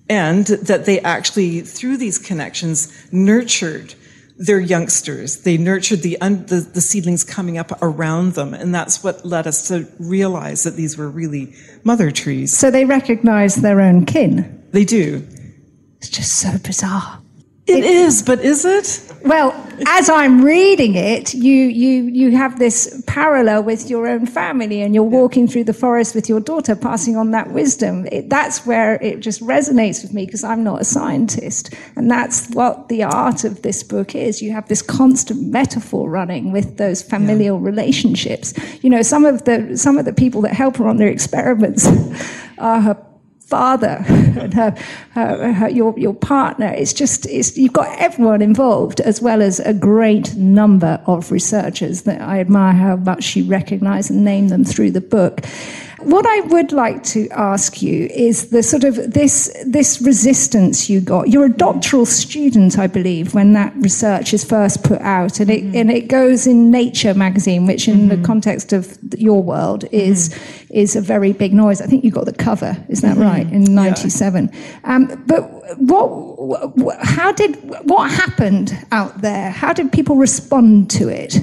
[0.09, 3.95] And that they actually, through these connections, nurtured
[4.41, 5.43] their youngsters.
[5.43, 9.47] They nurtured the, un- the, the seedlings coming up around them, and that's what led
[9.47, 12.57] us to realize that these were really mother trees.
[12.57, 14.65] So they recognize their own kin.
[14.73, 15.27] They do.
[15.99, 17.21] It's just so bizarre.
[17.67, 19.10] It is, but is it?
[19.23, 19.53] Well,
[19.87, 24.95] as I'm reading it, you, you, you have this parallel with your own family and
[24.95, 28.07] you're walking through the forest with your daughter, passing on that wisdom.
[28.11, 31.75] It, that's where it just resonates with me because I'm not a scientist.
[31.97, 34.41] And that's what the art of this book is.
[34.41, 37.67] You have this constant metaphor running with those familial yeah.
[37.67, 38.55] relationships.
[38.83, 41.87] You know, some of the, some of the people that help her on their experiments
[42.59, 43.10] are her
[43.51, 44.75] father and her,
[45.11, 46.69] her, her, your, your partner.
[46.69, 52.03] It's just, it's, you've got everyone involved, as well as a great number of researchers
[52.03, 55.45] that I admire how much you recognize and name them through the book.
[56.03, 61.01] What I would like to ask you is the sort of this this resistance you
[61.01, 61.29] got.
[61.29, 65.63] You're a doctoral student, I believe, when that research is first put out, and it
[65.63, 65.77] mm-hmm.
[65.77, 68.21] and it goes in Nature magazine, which in mm-hmm.
[68.21, 70.75] the context of your world is mm-hmm.
[70.75, 71.83] is a very big noise.
[71.83, 73.23] I think you got the cover, is that mm-hmm.
[73.23, 73.53] right?
[73.53, 74.51] In '97.
[74.53, 74.61] Yeah.
[74.85, 75.43] Um, but
[75.79, 76.97] what?
[77.03, 79.51] How did what happened out there?
[79.51, 81.37] How did people respond to it?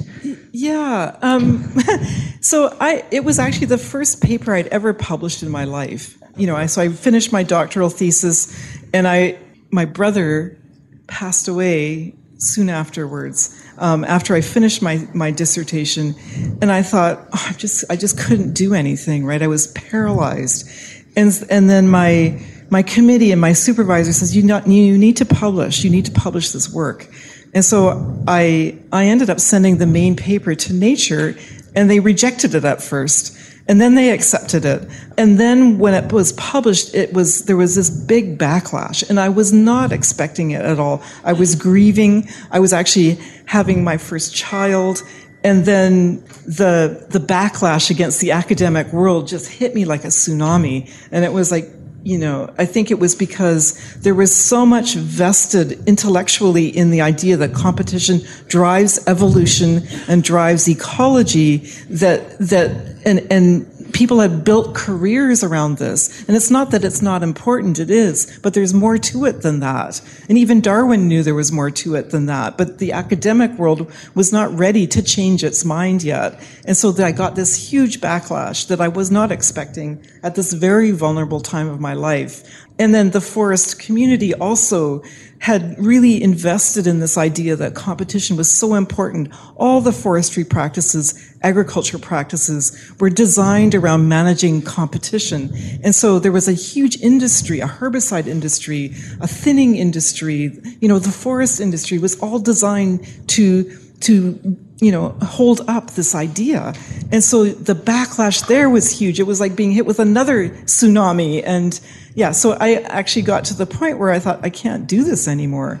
[0.58, 1.16] Yeah.
[1.22, 1.72] Um,
[2.40, 6.18] so I, it was actually the first paper I'd ever published in my life.
[6.36, 8.52] You know, I, so I finished my doctoral thesis,
[8.92, 9.38] and I,
[9.70, 10.58] my brother
[11.06, 13.54] passed away soon afterwards.
[13.78, 16.16] Um, after I finished my, my dissertation,
[16.60, 19.24] and I thought, oh, I just I just couldn't do anything.
[19.24, 20.68] Right, I was paralyzed,
[21.14, 25.24] and and then my my committee and my supervisor says you not you need to
[25.24, 25.84] publish.
[25.84, 27.08] You need to publish this work.
[27.54, 31.36] And so I, I ended up sending the main paper to Nature,
[31.74, 33.36] and they rejected it at first.
[33.68, 34.88] And then they accepted it.
[35.18, 39.08] And then when it was published, it was, there was this big backlash.
[39.08, 41.02] And I was not expecting it at all.
[41.22, 42.30] I was grieving.
[42.50, 45.02] I was actually having my first child.
[45.44, 50.90] And then the, the backlash against the academic world just hit me like a tsunami.
[51.12, 51.68] And it was like,
[52.04, 57.00] you know, I think it was because there was so much vested intellectually in the
[57.00, 61.58] idea that competition drives evolution and drives ecology
[61.90, 62.70] that, that,
[63.04, 66.26] and, and people had built careers around this.
[66.26, 69.60] And it's not that it's not important, it is, but there's more to it than
[69.60, 70.00] that.
[70.28, 72.58] And even Darwin knew there was more to it than that.
[72.58, 76.40] But the academic world was not ready to change its mind yet.
[76.64, 80.52] And so that I got this huge backlash that I was not expecting at this
[80.52, 82.66] very vulnerable time of my life.
[82.78, 85.02] And then the forest community also
[85.40, 89.32] had really invested in this idea that competition was so important.
[89.56, 95.50] All the forestry practices, agriculture practices were designed around managing competition.
[95.84, 100.58] And so there was a huge industry, a herbicide industry, a thinning industry.
[100.80, 106.16] You know, the forest industry was all designed to, to, you know, hold up this
[106.16, 106.74] idea.
[107.12, 109.20] And so the backlash there was huge.
[109.20, 111.80] It was like being hit with another tsunami and,
[112.18, 115.28] yeah, so I actually got to the point where I thought, I can't do this
[115.28, 115.80] anymore.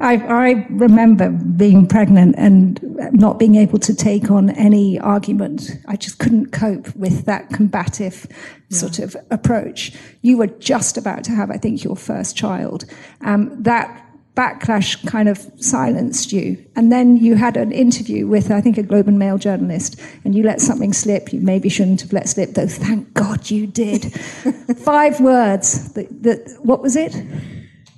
[0.00, 2.80] I, I, remember being pregnant and
[3.12, 5.72] not being able to take on any argument.
[5.86, 8.26] I just couldn't cope with that combative
[8.70, 8.78] yeah.
[8.78, 9.92] sort of approach.
[10.22, 12.86] You were just about to have, I think, your first child.
[13.20, 14.05] Um, that
[14.36, 16.62] backlash kind of silenced you.
[16.76, 20.34] And then you had an interview with, I think, a Globe and Mail journalist, and
[20.34, 24.12] you let something slip you maybe shouldn't have let slip, though thank God you did.
[24.78, 25.92] Five words.
[25.94, 27.16] That, that, what was it?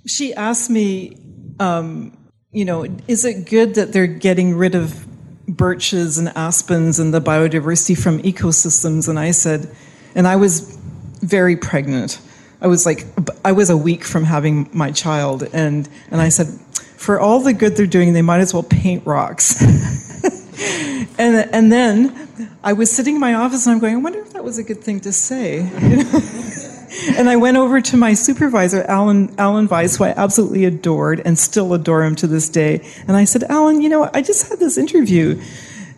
[0.07, 1.16] She asked me,
[1.59, 2.16] um,
[2.53, 5.07] you know, is it good that they're getting rid of
[5.48, 9.09] birches and aspens and the biodiversity from ecosystems?
[9.09, 9.74] And I said,
[10.14, 10.79] and I was
[11.20, 12.20] very pregnant.
[12.60, 13.06] I was like,
[13.44, 16.48] I was a week from having my child, and and I said,
[16.96, 19.62] for all the good they're doing, they might as well paint rocks.
[21.18, 24.32] and and then I was sitting in my office, and I'm going, I wonder if
[24.32, 25.60] that was a good thing to say.
[27.16, 31.38] and I went over to my supervisor, Alan Alan Vyse, who I absolutely adored and
[31.38, 32.84] still adore him to this day.
[33.06, 35.40] And I said, Alan, you know, I just had this interview,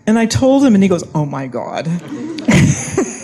[0.07, 1.89] and I told him, and he goes, Oh my God.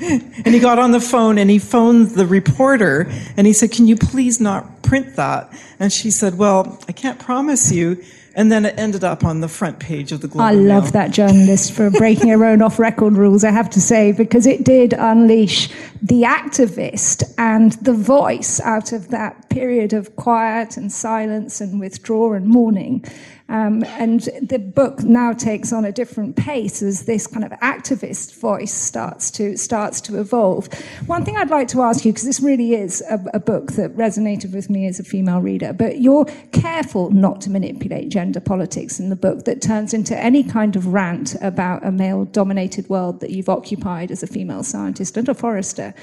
[0.00, 3.06] and he got on the phone and he phoned the reporter
[3.36, 5.52] and he said, Can you please not print that?
[5.78, 8.02] And she said, Well, I can't promise you.
[8.36, 10.44] And then it ended up on the front page of the Globe.
[10.44, 10.92] I love Mail.
[10.92, 14.62] that journalist for breaking her own off record rules, I have to say, because it
[14.62, 15.70] did unleash
[16.02, 22.34] the activist and the voice out of that period of quiet and silence and withdrawal
[22.34, 23.02] and mourning.
[23.48, 28.34] Um, and the book now takes on a different pace as this kind of activist
[28.40, 30.68] voice starts to starts to evolve.
[31.06, 33.96] One thing I'd like to ask you, because this really is a, a book that
[33.96, 38.98] resonated with me as a female reader, but you're careful not to manipulate gender politics
[38.98, 43.30] in the book that turns into any kind of rant about a male-dominated world that
[43.30, 45.94] you've occupied as a female scientist and a forester.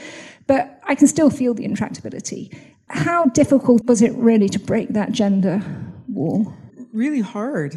[0.48, 2.58] But I can still feel the intractability.
[2.88, 5.62] How difficult was it really to break that gender
[6.08, 6.54] wall?
[6.94, 7.76] Really hard.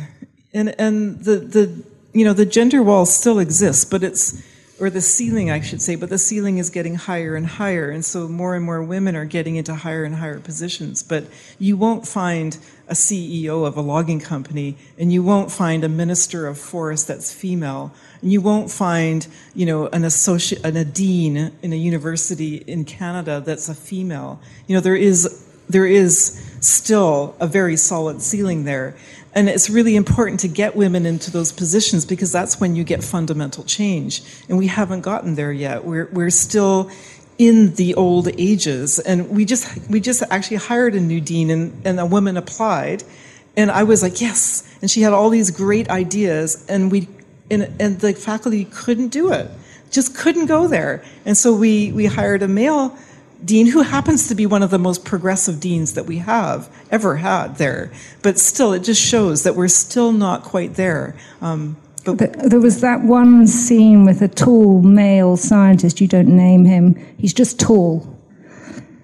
[0.55, 4.43] And and the the you know the gender wall still exists, but it's
[4.79, 8.05] or the ceiling I should say, but the ceiling is getting higher and higher, and
[8.05, 11.03] so more and more women are getting into higher and higher positions.
[11.03, 11.25] But
[11.59, 12.59] you won't find
[12.89, 17.33] a CEO of a logging company, and you won't find a minister of forest that's
[17.33, 22.57] female, and you won't find you know an associate, an, a dean in a university
[22.57, 24.41] in Canada that's a female.
[24.67, 28.95] You know there is there is still a very solid ceiling there.
[29.35, 33.05] And it's really important to get women into those positions because that's when you get
[33.05, 34.23] fundamental change.
[34.49, 35.85] And we haven't gotten there yet.
[35.85, 36.91] We're, we're still
[37.37, 38.99] in the old ages.
[38.99, 43.05] And we just, we just actually hired a new dean and, and a woman applied.
[43.57, 44.63] And I was like, yes.
[44.81, 47.09] And she had all these great ideas and we,
[47.51, 49.51] and, and the faculty couldn't do it.
[49.91, 51.05] Just couldn't go there.
[51.27, 52.97] And so we, we hired a male
[53.45, 57.17] dean who happens to be one of the most progressive deans that we have ever
[57.17, 57.93] had there.
[58.23, 61.15] But still, it just shows that we're still not quite there.
[61.41, 62.19] Um, but
[62.51, 67.35] There was that one scene with a tall male scientist, you don't name him, he's
[67.35, 68.17] just tall.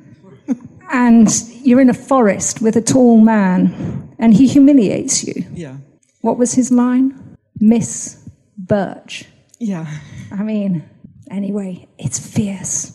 [0.93, 1.29] and
[1.63, 5.45] you're in a forest with a tall man, and he humiliates you.
[5.53, 5.77] yeah,
[6.21, 7.37] What was his line?
[7.61, 8.19] Miss
[8.57, 9.25] Birch.
[9.59, 9.87] yeah,
[10.31, 10.89] I mean,
[11.31, 12.93] anyway, it's fierce.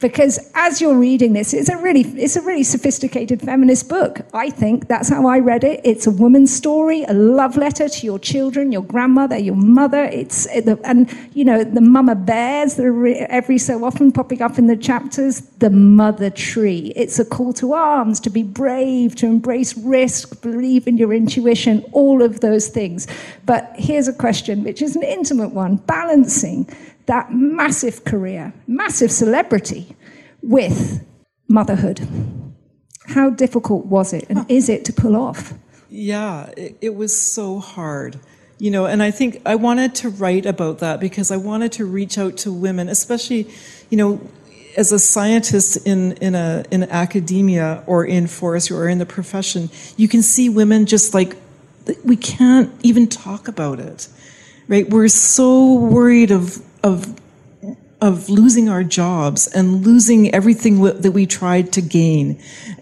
[0.00, 4.20] Because as you're reading this, it's a really, it's a really sophisticated feminist book.
[4.32, 5.80] I think that's how I read it.
[5.82, 10.04] It's a woman's story, a love letter to your children, your grandmother, your mother.
[10.04, 14.58] It's uh, and you know the mama bears that are every so often popping up
[14.58, 15.40] in the chapters.
[15.58, 16.92] The mother tree.
[16.94, 21.84] It's a call to arms, to be brave, to embrace risk, believe in your intuition,
[21.92, 23.08] all of those things.
[23.46, 26.68] But here's a question, which is an intimate one: balancing
[27.08, 29.96] that massive career, massive celebrity
[30.42, 31.04] with
[31.48, 32.06] motherhood.
[33.06, 35.52] How difficult was it, and is it to pull off?
[35.90, 36.50] yeah.
[36.56, 38.20] It, it was so hard.
[38.58, 41.84] You know, and I think I wanted to write about that because I wanted to
[41.84, 43.48] reach out to women, especially,
[43.88, 44.20] you know,
[44.76, 49.70] as a scientist in, in, a, in academia or in forestry or in the profession,
[49.96, 51.36] you can see women just like,
[52.04, 54.08] we can't even talk about it,
[54.66, 54.90] right?
[54.90, 57.20] We're so worried of, of,
[58.00, 62.40] of losing our jobs and losing everything that we tried to gain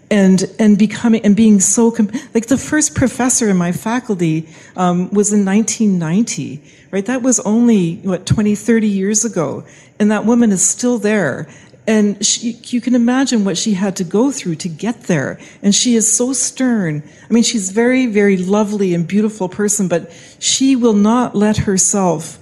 [0.09, 1.95] and, and becoming, and being so,
[2.33, 7.05] like the first professor in my faculty um, was in 1990, right?
[7.05, 9.65] That was only, what, 20, 30 years ago.
[9.99, 11.47] And that woman is still there.
[11.87, 15.39] And she, you can imagine what she had to go through to get there.
[15.61, 17.01] And she is so stern.
[17.29, 22.39] I mean, she's very, very lovely and beautiful person, but she will not let herself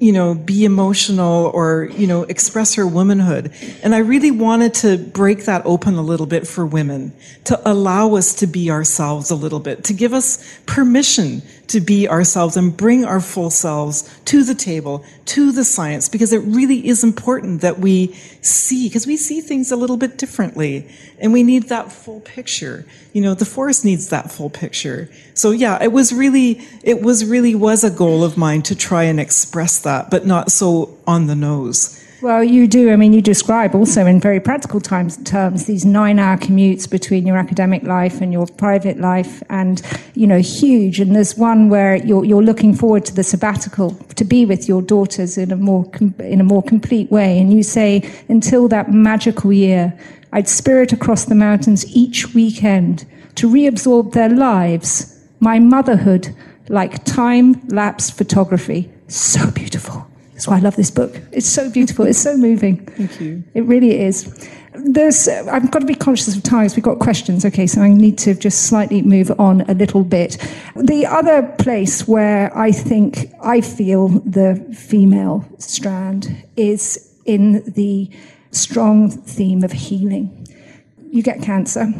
[0.00, 3.52] you know, be emotional or, you know, express her womanhood.
[3.82, 7.12] And I really wanted to break that open a little bit for women,
[7.44, 12.08] to allow us to be ourselves a little bit, to give us permission to be
[12.08, 16.86] ourselves and bring our full selves to the table, to the science, because it really
[16.86, 20.88] is important that we see, because we see things a little bit differently
[21.20, 22.86] and we need that full picture.
[23.12, 25.10] You know, the forest needs that full picture.
[25.34, 29.04] So yeah, it was really, it was really was a goal of mine to try
[29.04, 31.97] and express that, but not so on the nose.
[32.20, 32.90] Well, you do.
[32.90, 37.36] I mean, you describe also in very practical times, terms these nine-hour commutes between your
[37.36, 39.80] academic life and your private life, and
[40.14, 40.98] you know, huge.
[40.98, 44.82] And there's one where you're you're looking forward to the sabbatical to be with your
[44.82, 47.38] daughters in a more com- in a more complete way.
[47.38, 49.96] And you say, until that magical year,
[50.32, 53.06] I'd spirit across the mountains each weekend
[53.36, 56.34] to reabsorb their lives, my motherhood,
[56.68, 58.90] like time-lapse photography.
[59.06, 60.07] So beautiful.
[60.38, 61.20] That's why I love this book.
[61.32, 62.06] It's so beautiful.
[62.06, 62.86] It's so moving.
[62.86, 63.42] Thank you.
[63.54, 64.48] It really is.
[64.72, 66.76] There's, I've got to be conscious of times.
[66.76, 70.38] We've got questions, okay, so I need to just slightly move on a little bit.
[70.76, 78.08] The other place where I think I feel the female strand is in the
[78.52, 80.46] strong theme of healing.
[81.10, 81.92] You get cancer,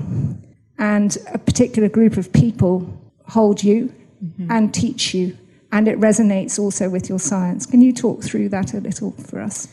[0.79, 2.89] and a particular group of people
[3.27, 3.93] hold you
[4.25, 4.49] mm-hmm.
[4.49, 5.37] and teach you.
[5.71, 7.67] And it resonates also with your science.
[7.67, 9.69] Can you talk through that a little for us?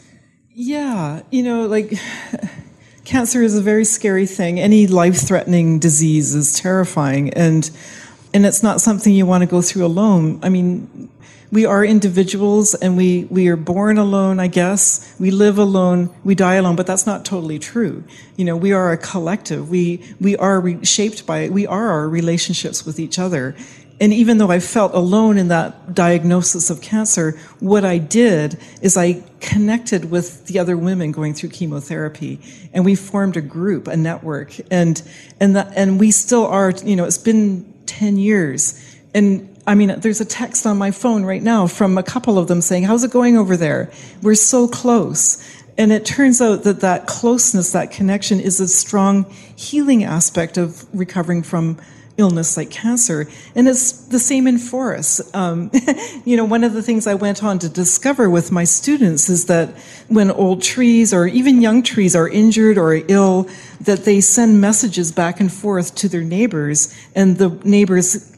[0.54, 1.93] Yeah, you know, like
[3.06, 4.60] cancer is a very scary thing.
[4.60, 7.70] Any life-threatening disease is terrifying, and
[8.34, 10.39] and it's not something you want to go through alone.
[10.43, 11.10] I mean,
[11.52, 15.16] we are individuals and we, we are born alone, I guess.
[15.20, 18.04] We live alone, we die alone, but that's not totally true.
[18.36, 19.70] You know, we are a collective.
[19.70, 23.56] We, we are re- shaped by, we are our relationships with each other.
[24.00, 28.98] And even though I felt alone in that diagnosis of cancer, what I did is
[28.98, 32.39] I connected with the other women going through chemotherapy
[32.74, 34.54] and we formed a group, a network.
[34.70, 35.02] And,
[35.39, 38.98] and that, and we still are, you know, it's been 10 years.
[39.14, 42.48] And I mean, there's a text on my phone right now from a couple of
[42.48, 43.91] them saying, How's it going over there?
[44.22, 45.41] We're so close.
[45.78, 49.26] And it turns out that that closeness, that connection is a strong
[49.56, 51.80] healing aspect of recovering from
[52.18, 53.28] illness like cancer.
[53.55, 55.22] And it's the same in forests.
[55.34, 55.72] Um,
[56.26, 59.45] you know, one of the things I went on to discover with my students is
[59.45, 59.76] that
[60.07, 63.49] when old trees or even young trees are injured or ill,
[63.82, 68.32] that they send messages back and forth to their neighbors and the neighbors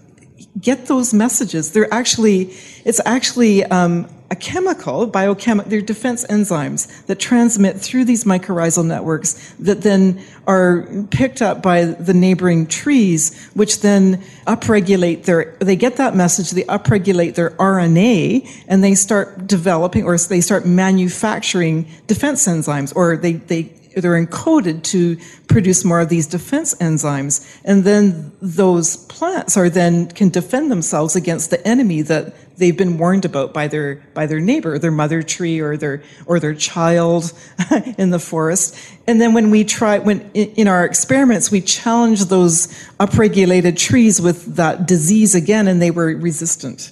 [0.59, 1.71] get those messages.
[1.71, 2.53] They're actually,
[2.83, 9.53] it's actually um, a chemical, biochemical, they're defense enzymes that transmit through these mycorrhizal networks
[9.59, 15.95] that then are picked up by the neighboring trees, which then upregulate their, they get
[15.95, 22.47] that message, they upregulate their RNA, and they start developing or they start manufacturing defense
[22.47, 25.17] enzymes, or they, they they're encoded to
[25.47, 27.59] produce more of these defense enzymes.
[27.65, 32.97] And then those plants are then can defend themselves against the enemy that they've been
[32.97, 37.31] warned about by their by their neighbor, their mother tree or their or their child
[37.97, 38.77] in the forest.
[39.07, 42.67] And then when we try when in our experiments we challenge those
[42.99, 46.91] upregulated trees with that disease again and they were resistant.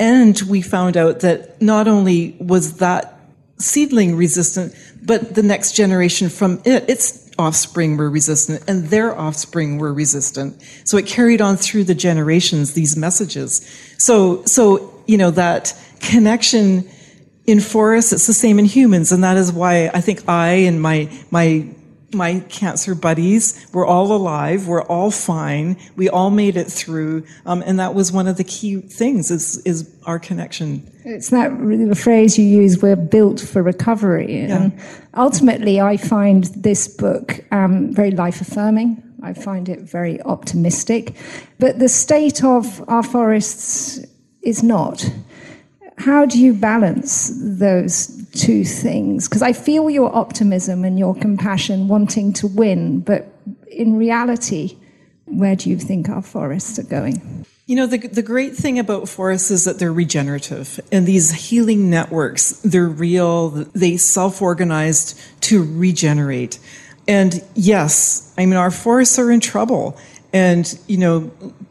[0.00, 3.18] And we found out that not only was that
[3.58, 9.78] seedling resistant, but the next generation from it, its offspring were resistant and their offspring
[9.78, 10.60] were resistant.
[10.84, 13.66] So it carried on through the generations, these messages.
[13.96, 16.88] So, so, you know, that connection
[17.46, 19.10] in forests, it's the same in humans.
[19.10, 21.66] And that is why I think I and my, my
[22.14, 23.66] my cancer buddies.
[23.72, 24.66] We're all alive.
[24.66, 25.76] We're all fine.
[25.96, 27.26] We all made it through.
[27.44, 30.90] Um, and that was one of the key things is, is our connection.
[31.04, 34.38] It's that the phrase you use, we're built for recovery.
[34.38, 34.56] Yeah.
[34.56, 34.80] And
[35.14, 39.02] ultimately, I find this book um, very life affirming.
[39.22, 41.14] I find it very optimistic.
[41.58, 44.00] But the state of our forests
[44.42, 45.08] is not.
[45.98, 49.28] How do you balance those two things?
[49.28, 53.26] Because I feel your optimism and your compassion wanting to win, but
[53.70, 54.76] in reality,
[55.26, 57.44] where do you think our forests are going?
[57.66, 61.90] You know, the, the great thing about forests is that they're regenerative and these healing
[61.90, 66.58] networks, they're real, they self organized to regenerate.
[67.06, 69.98] And yes, I mean, our forests are in trouble.
[70.32, 71.30] And, you know,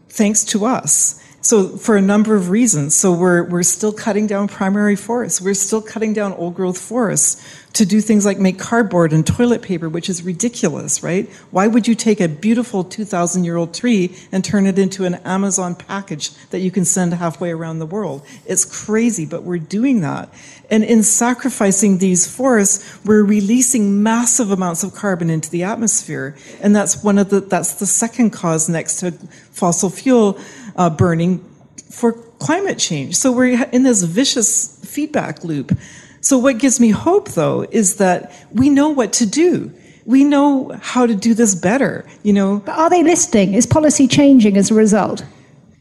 [0.09, 1.24] thanks to us.
[1.48, 2.93] So for a number of reasons.
[2.93, 5.39] So we're, we're still cutting down primary forests.
[5.39, 7.41] We're still cutting down old growth forests
[7.72, 11.30] to do things like make cardboard and toilet paper, which is ridiculous, right?
[11.52, 15.16] Why would you take a beautiful 2,000 year old tree and turn it into an
[15.24, 18.26] Amazon package that you can send halfway around the world?
[18.45, 20.34] It's crazy, but we're doing that.
[20.70, 26.36] And in sacrificing these forests, we're releasing massive amounts of carbon into the atmosphere.
[26.60, 30.39] And that's one of the, that's the second cause next to fossil fuel
[30.78, 31.43] uh, burning
[31.89, 33.15] for climate change.
[33.15, 35.78] So we're in this vicious feedback loop.
[36.21, 39.71] So what gives me hope though is that we know what to do.
[40.05, 42.59] We know how to do this better, you know.
[42.65, 43.53] But are they listening?
[43.53, 45.25] Is policy changing as a result?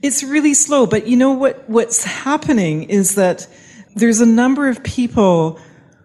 [0.02, 3.46] It's really slow, but you know what what's happening is that
[3.94, 5.58] there's a number of people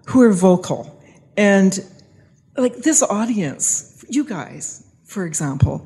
[0.05, 1.01] who are vocal.
[1.35, 1.79] And
[2.57, 5.85] like this audience, you guys, for example,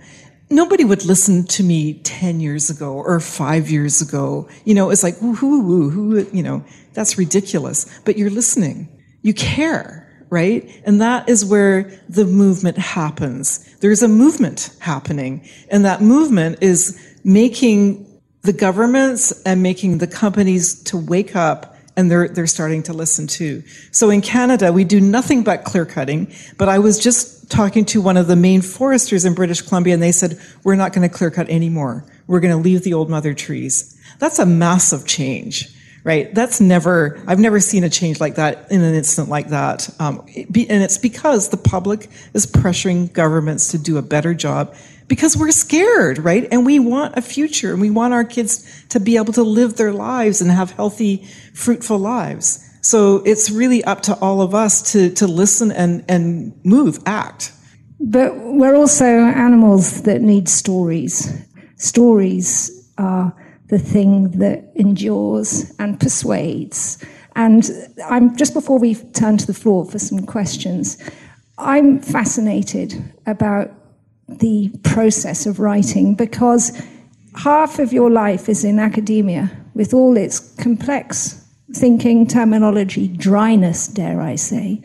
[0.50, 4.48] nobody would listen to me 10 years ago or five years ago.
[4.64, 8.00] You know, it's like, woo, woo, woo, who, you know, that's ridiculous.
[8.06, 8.90] But you're listening.
[9.22, 10.70] You care, right?
[10.86, 13.76] And that is where the movement happens.
[13.80, 15.48] There's a movement happening.
[15.70, 18.06] And that movement is making
[18.44, 23.28] the governments and making the companies to wake up and they're they're starting to listen
[23.28, 23.64] too.
[23.92, 26.34] So in Canada, we do nothing but clear cutting.
[26.58, 30.04] But I was just talking to one of the main foresters in British Columbia, and
[30.04, 32.06] they said we're not going to clear cut anymore.
[32.28, 34.00] We're going to leave the old mother trees.
[34.20, 35.70] That's a massive change,
[36.04, 36.34] right?
[36.34, 39.90] That's never, I've never seen a change like that in an instant like that.
[40.00, 44.76] Um, and it's because the public is pressuring governments to do a better job
[45.08, 46.48] because we're scared, right?
[46.52, 49.78] And we want a future and we want our kids to be able to live
[49.78, 52.62] their lives and have healthy, fruitful lives.
[52.82, 57.52] So it's really up to all of us to, to listen and, and move, act.
[58.00, 61.32] But we're also animals that need stories.
[61.78, 63.34] Stories are
[63.70, 67.04] the thing that endures and persuades.
[67.36, 67.70] And
[68.06, 70.98] I'm just before we turn to the floor for some questions,
[71.58, 73.72] I'm fascinated about
[74.28, 76.82] the process of writing because
[77.36, 81.42] half of your life is in academia with all its complex
[81.74, 84.82] thinking, terminology, dryness, dare I say.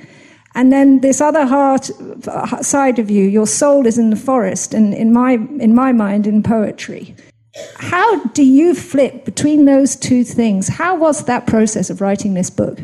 [0.55, 1.91] And then this other heart
[2.63, 6.27] side of you, your soul is in the forest, and in my in my mind,
[6.27, 7.15] in poetry.
[7.77, 10.69] How do you flip between those two things?
[10.69, 12.79] How was that process of writing this book?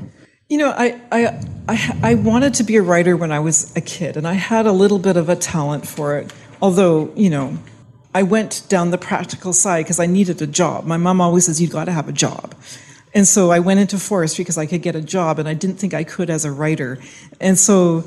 [0.48, 3.80] You know, I, I, I, I, wanted to be a writer when I was a
[3.80, 6.32] kid, and I had a little bit of a talent for it.
[6.60, 7.58] Although, you know,
[8.14, 10.86] I went down the practical side because I needed a job.
[10.86, 12.54] My mom always says, You've got to have a job.
[13.14, 15.76] And so I went into forestry because I could get a job, and I didn't
[15.76, 16.98] think I could as a writer.
[17.40, 18.04] And so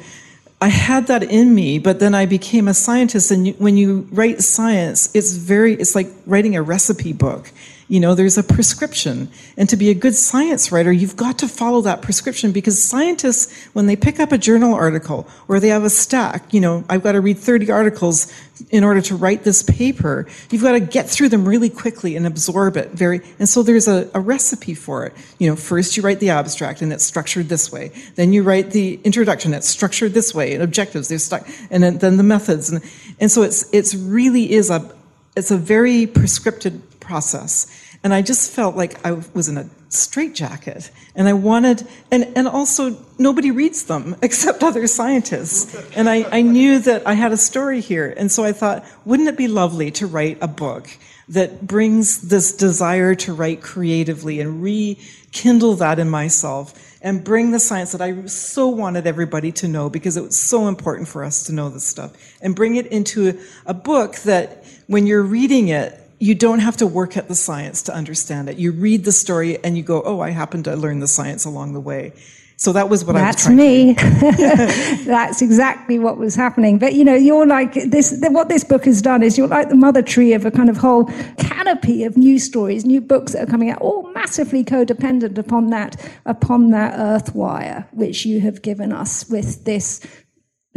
[0.61, 3.31] I had that in me, but then I became a scientist.
[3.31, 7.51] And when you write science, it's very, it's like writing a recipe book.
[7.89, 9.29] You know, there's a prescription.
[9.57, 13.51] And to be a good science writer, you've got to follow that prescription because scientists,
[13.73, 17.01] when they pick up a journal article or they have a stack, you know, I've
[17.01, 18.31] got to read 30 articles
[18.69, 22.27] in order to write this paper, you've got to get through them really quickly and
[22.27, 25.13] absorb it very, and so there's a, a recipe for it.
[25.39, 27.91] You know, first you write the abstract and it's structured this way.
[28.15, 31.97] Then you write the introduction, it's structured this way, and objectives, they're stuck, and then,
[31.97, 32.69] then the methods.
[32.69, 32.83] And,
[33.19, 34.93] and so it's, it's really is a,
[35.35, 37.67] it's a very prescripted process.
[38.03, 40.91] And I just felt like I was in a straitjacket.
[41.15, 45.75] And I wanted, and, and also nobody reads them except other scientists.
[45.97, 48.13] And I, I knew that I had a story here.
[48.15, 50.87] And so I thought, wouldn't it be lovely to write a book
[51.27, 57.59] that brings this desire to write creatively and rekindle that in myself and bring the
[57.59, 61.43] science that I so wanted everybody to know because it was so important for us
[61.43, 66.08] to know this stuff and bring it into a book that when you're reading it,
[66.19, 68.57] you don't have to work at the science to understand it.
[68.57, 71.73] You read the story and you go, "Oh, I happened to learn the science along
[71.73, 72.13] the way."
[72.59, 73.93] So that was what That's I was me.
[75.05, 76.77] That's exactly what was happening.
[76.77, 78.13] But you know, you're like this.
[78.21, 80.75] What this book has done is you're like the mother tree of a kind of
[80.75, 81.05] whole
[81.37, 85.95] canopy of new stories, new books that are coming out, all massively codependent upon that,
[86.25, 90.05] upon that earth wire which you have given us with this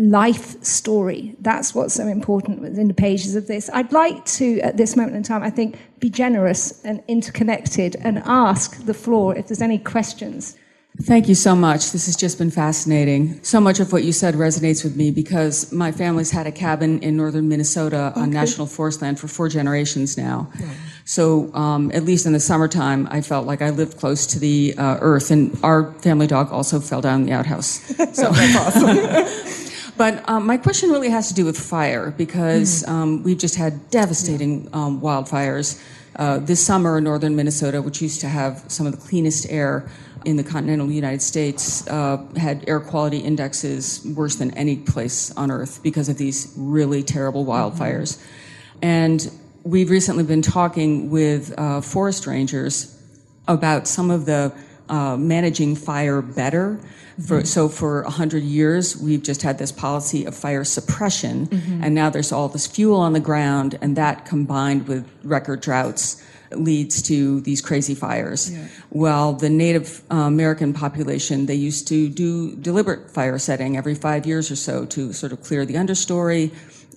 [0.03, 1.37] life story.
[1.41, 3.71] That's what's so important within the pages of this.
[3.73, 8.19] I'd like to, at this moment in time, I think, be generous and interconnected and
[8.25, 10.57] ask the floor if there's any questions.
[11.03, 11.93] Thank you so much.
[11.93, 13.43] This has just been fascinating.
[13.43, 17.01] So much of what you said resonates with me because my family's had a cabin
[17.01, 18.21] in northern Minnesota okay.
[18.21, 20.51] on national forest land for four generations now.
[21.05, 24.75] So, um, at least in the summertime, I felt like I lived close to the
[24.77, 27.81] uh, earth, and our family dog also fell down the outhouse.
[28.13, 29.59] So that's awesome.
[29.97, 32.89] But um, my question really has to do with fire because mm.
[32.89, 35.83] um, we've just had devastating um, wildfires
[36.17, 39.89] uh, this summer in northern Minnesota, which used to have some of the cleanest air
[40.25, 45.51] in the continental United States, uh, had air quality indexes worse than any place on
[45.51, 47.53] earth because of these really terrible mm-hmm.
[47.53, 48.17] wildfires.
[48.17, 48.79] Mm-hmm.
[48.83, 49.31] And
[49.65, 52.99] we've recently been talking with uh, forest rangers
[53.49, 54.53] about some of the
[54.93, 56.79] uh, managing fire better.
[57.27, 57.47] For, mm-hmm.
[57.47, 61.83] So for 100 years, we've just had this policy of fire suppression, mm-hmm.
[61.83, 66.23] and now there's all this fuel on the ground, and that combined with record droughts
[66.51, 68.51] leads to these crazy fires.
[68.51, 68.67] Yeah.
[68.91, 74.27] Well, the Native uh, American population, they used to do deliberate fire setting every five
[74.27, 76.53] years or so to sort of clear the understory,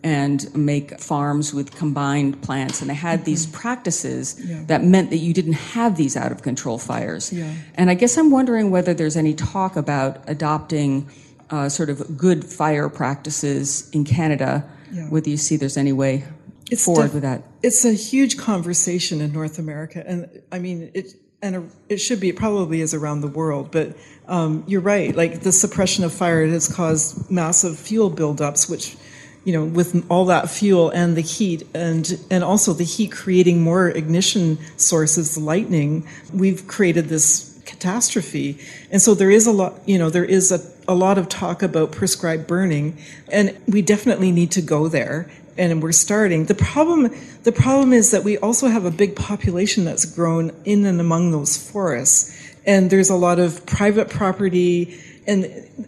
[0.06, 2.80] and make farms with combined plants.
[2.80, 3.26] And they had mm-hmm.
[3.26, 4.64] these practices yeah.
[4.68, 7.34] that meant that you didn't have these out of control fires.
[7.34, 7.52] Yeah.
[7.74, 11.10] And I guess I'm wondering whether there's any talk about adopting
[11.50, 15.10] uh, sort of good fire practices in Canada, yeah.
[15.10, 16.24] whether you see there's any way
[16.70, 17.42] it's forward def- with that.
[17.64, 20.04] It's a huge conversation in North America.
[20.06, 23.98] And I mean, it, and it should be, it probably is around the world, but
[24.28, 25.16] um, you're right.
[25.16, 28.98] Like the suppression of fire has caused massive fuel buildups, which
[29.46, 33.62] you know, with all that fuel and the heat, and and also the heat creating
[33.62, 38.58] more ignition sources, lightning, we've created this catastrophe.
[38.92, 41.64] And so there is a lot, you know, there is a, a lot of talk
[41.64, 42.98] about prescribed burning,
[43.32, 45.30] and we definitely need to go there.
[45.58, 46.46] and we're starting.
[46.46, 50.86] The problem, the problem is that we also have a big population that's grown in
[50.86, 52.36] and among those forests,
[52.66, 55.46] and there's a lot of private property and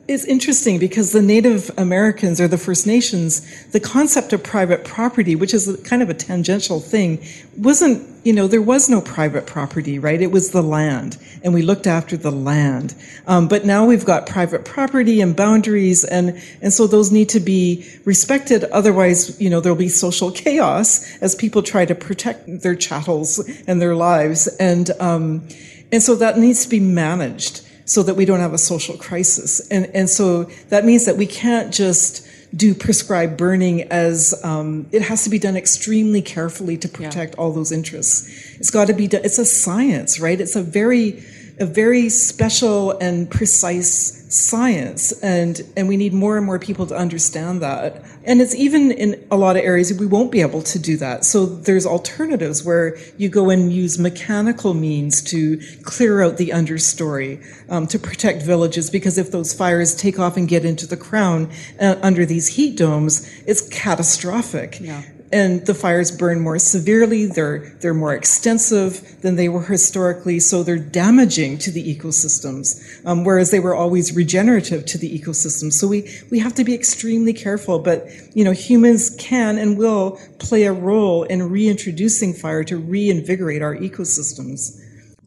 [0.07, 5.35] it's interesting because the Native Americans or the First Nations, the concept of private property,
[5.35, 7.23] which is kind of a tangential thing,
[7.55, 10.21] wasn't, you know, there was no private property, right?
[10.21, 12.95] It was the land, and we looked after the land.
[13.27, 17.39] Um, but now we've got private property and boundaries, and, and so those need to
[17.39, 18.63] be respected.
[18.65, 23.79] Otherwise, you know, there'll be social chaos as people try to protect their chattels and
[23.79, 24.47] their lives.
[24.59, 25.47] And, um,
[25.91, 29.65] and so that needs to be managed so that we don't have a social crisis.
[29.69, 35.01] And, and so that means that we can't just do prescribed burning as um, it
[35.01, 37.41] has to be done extremely carefully to protect yeah.
[37.41, 38.55] all those interests.
[38.59, 39.21] It's got to be done.
[39.23, 40.39] It's a science, right?
[40.39, 41.23] It's a very
[41.59, 46.95] a very special and precise science and and we need more and more people to
[46.95, 48.03] understand that.
[48.25, 51.25] And it's even in a lot of areas we won't be able to do that.
[51.25, 57.43] So there's alternatives where you go and use mechanical means to clear out the understory
[57.69, 61.49] um, to protect villages because if those fires take off and get into the crown
[61.79, 64.79] uh, under these heat domes it's catastrophic.
[64.79, 67.25] Yeah and the fires burn more severely.
[67.25, 73.05] They're they're more extensive than they were historically, so they're damaging to the ecosystems.
[73.05, 75.71] Um, whereas they were always regenerative to the ecosystem.
[75.71, 77.79] So we we have to be extremely careful.
[77.79, 83.61] But you know, humans can and will play a role in reintroducing fire to reinvigorate
[83.61, 84.81] our ecosystems.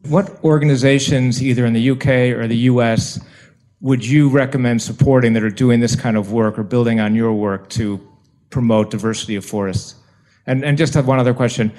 [0.07, 3.19] What organizations, either in the UK or the US,
[3.81, 7.33] would you recommend supporting that are doing this kind of work or building on your
[7.33, 7.99] work to
[8.51, 9.95] promote diversity of forests.
[10.45, 11.71] And, and just have one other question.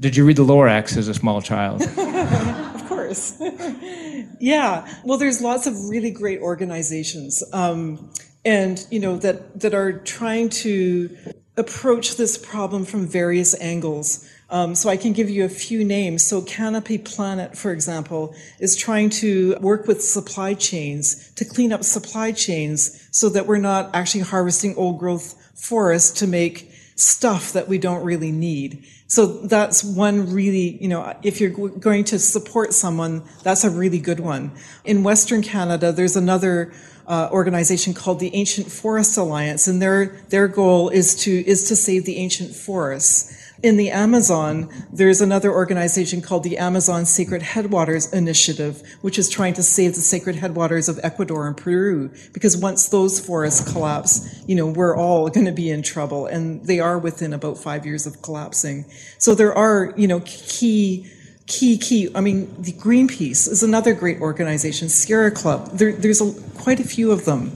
[0.00, 1.82] Did you read the Lorax as a small child?
[1.98, 3.36] of course.
[4.40, 4.86] yeah.
[5.04, 8.10] Well, there's lots of really great organizations, um,
[8.44, 11.16] and you know that that are trying to
[11.56, 14.28] approach this problem from various angles.
[14.48, 16.24] Um, so I can give you a few names.
[16.24, 21.82] So Canopy Planet, for example, is trying to work with supply chains to clean up
[21.82, 27.68] supply chains so that we're not actually harvesting old growth forests to make stuff that
[27.68, 28.86] we don't really need.
[29.08, 34.00] So that's one really, you know, if you're going to support someone, that's a really
[34.00, 34.52] good one.
[34.84, 36.72] In Western Canada, there's another
[37.06, 41.76] uh, organization called the Ancient Forest Alliance, and their their goal is to is to
[41.76, 43.45] save the ancient forests.
[43.62, 49.54] In the Amazon, there's another organization called the Amazon Sacred Headwaters Initiative, which is trying
[49.54, 52.10] to save the sacred headwaters of Ecuador and Peru.
[52.34, 56.26] Because once those forests collapse, you know, we're all going to be in trouble.
[56.26, 58.84] And they are within about five years of collapsing.
[59.18, 61.10] So there are, you know, key
[61.46, 66.32] key key i mean the greenpeace is another great organization sierra club there, there's a,
[66.58, 67.52] quite a few of them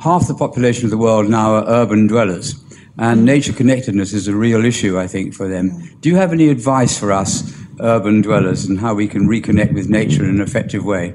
[0.00, 2.54] half the population of the world now are urban dwellers
[2.98, 5.96] and nature connectedness is a real issue, I think, for them.
[6.00, 9.88] Do you have any advice for us, urban dwellers, and how we can reconnect with
[9.88, 11.14] nature in an effective way?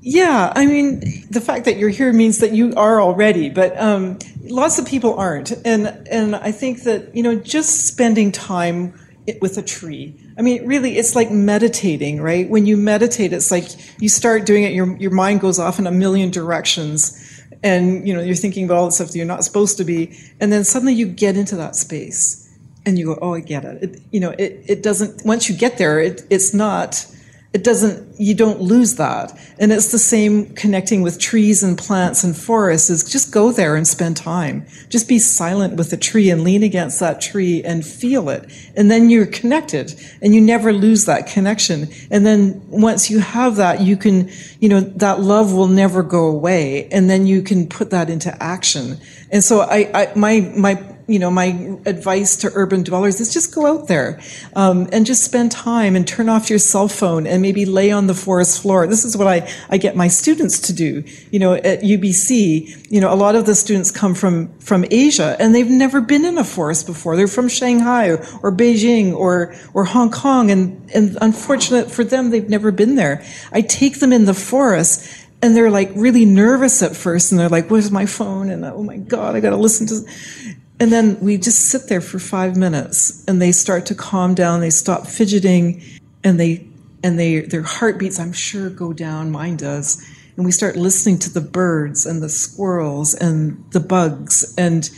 [0.00, 4.18] Yeah, I mean, the fact that you're here means that you are already, but um,
[4.44, 5.50] lots of people aren't.
[5.66, 8.94] And, and I think that, you know, just spending time
[9.40, 10.14] with a tree.
[10.38, 12.48] I mean, really, it's like meditating, right?
[12.48, 13.64] When you meditate, it's like
[14.00, 17.25] you start doing it, your, your mind goes off in a million directions
[17.62, 20.16] and you know you're thinking about all the stuff that you're not supposed to be
[20.40, 22.42] and then suddenly you get into that space
[22.84, 25.56] and you go oh i get it, it you know it, it doesn't once you
[25.56, 27.06] get there it, it's not
[27.56, 29.32] it doesn't you don't lose that.
[29.58, 33.76] And it's the same connecting with trees and plants and forests is just go there
[33.76, 34.66] and spend time.
[34.90, 38.44] Just be silent with the tree and lean against that tree and feel it.
[38.76, 41.88] And then you're connected and you never lose that connection.
[42.10, 44.30] And then once you have that you can
[44.60, 48.30] you know that love will never go away and then you can put that into
[48.42, 48.98] action.
[49.32, 53.54] And so i, I my my you know, my advice to urban dwellers is just
[53.54, 54.20] go out there
[54.56, 58.08] um, and just spend time and turn off your cell phone and maybe lay on
[58.08, 58.88] the forest floor.
[58.88, 61.04] This is what I, I get my students to do.
[61.30, 65.36] You know, at UBC, you know, a lot of the students come from, from Asia
[65.38, 67.16] and they've never been in a forest before.
[67.16, 70.50] They're from Shanghai or, or Beijing or, or Hong Kong.
[70.50, 73.24] And, and unfortunate for them, they've never been there.
[73.52, 75.08] I take them in the forest
[75.40, 78.82] and they're like really nervous at first and they're like where's my phone and oh
[78.82, 80.00] my god i gotta listen to
[80.78, 84.60] and then we just sit there for five minutes and they start to calm down,
[84.60, 85.82] they stop fidgeting,
[86.22, 86.66] and they
[87.02, 90.04] and they their heartbeats, I'm sure, go down, mine does.
[90.36, 94.54] And we start listening to the birds and the squirrels and the bugs.
[94.58, 94.90] And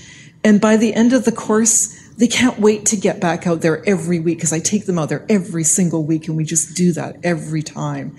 [0.43, 3.89] and by the end of the course, they can't wait to get back out there
[3.89, 6.93] every week because I take them out there every single week and we just do
[6.93, 8.17] that every time.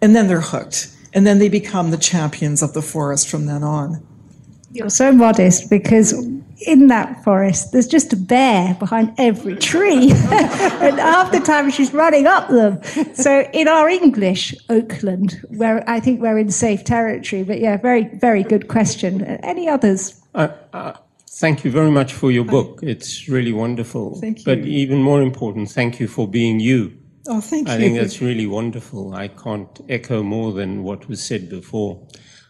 [0.00, 0.88] And then they're hooked.
[1.12, 4.06] And then they become the champions of the forest from then on.
[4.72, 6.14] You're so modest because
[6.66, 10.10] in that forest, there's just a bear behind every tree.
[10.12, 12.82] and half the time she's running up them.
[13.14, 17.42] So in our English, Oakland, where I think we're in safe territory.
[17.42, 19.22] But yeah, very, very good question.
[19.22, 20.20] Any others?
[20.34, 20.92] Uh, uh,
[21.30, 22.80] thank you very much for your book.
[22.82, 24.20] It's really wonderful.
[24.20, 24.44] Thank you.
[24.44, 26.98] But even more important, thank you for being you.
[27.28, 27.76] Oh, thank I you.
[27.76, 29.14] I think that's really wonderful.
[29.14, 32.06] I can't echo more than what was said before.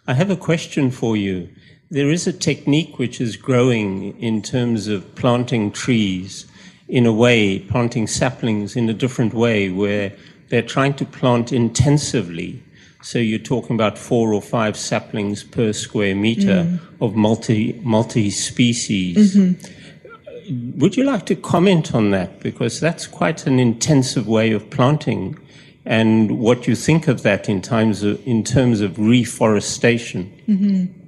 [0.06, 1.48] I have a question for you.
[1.93, 6.47] There is a technique which is growing in terms of planting trees
[6.88, 10.11] in a way, planting saplings in a different way, where
[10.49, 12.62] they're trying to plant intensively.
[13.03, 16.80] So you're talking about four or five saplings per square meter mm.
[17.03, 19.36] of multi multi species.
[19.36, 20.78] Mm-hmm.
[20.78, 22.40] Would you like to comment on that?
[22.40, 25.38] Because that's quite an intensive way of planting,
[25.84, 30.32] and what you think of that in terms of, in terms of reforestation.
[30.49, 31.01] Mm-hmm.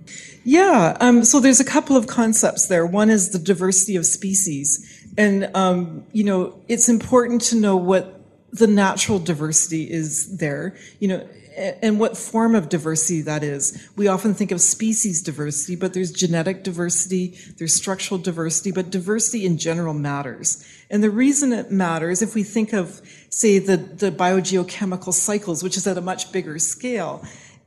[0.44, 2.84] Yeah, um, so there's a couple of concepts there.
[2.84, 5.04] One is the diversity of species.
[5.16, 8.20] And, um, you know, it's important to know what
[8.52, 13.88] the natural diversity is there, you know, and what form of diversity that is.
[13.96, 19.46] We often think of species diversity, but there's genetic diversity, there's structural diversity, but diversity
[19.46, 20.64] in general matters.
[20.90, 25.76] And the reason it matters, if we think of, say, the, the biogeochemical cycles, which
[25.76, 27.24] is at a much bigger scale,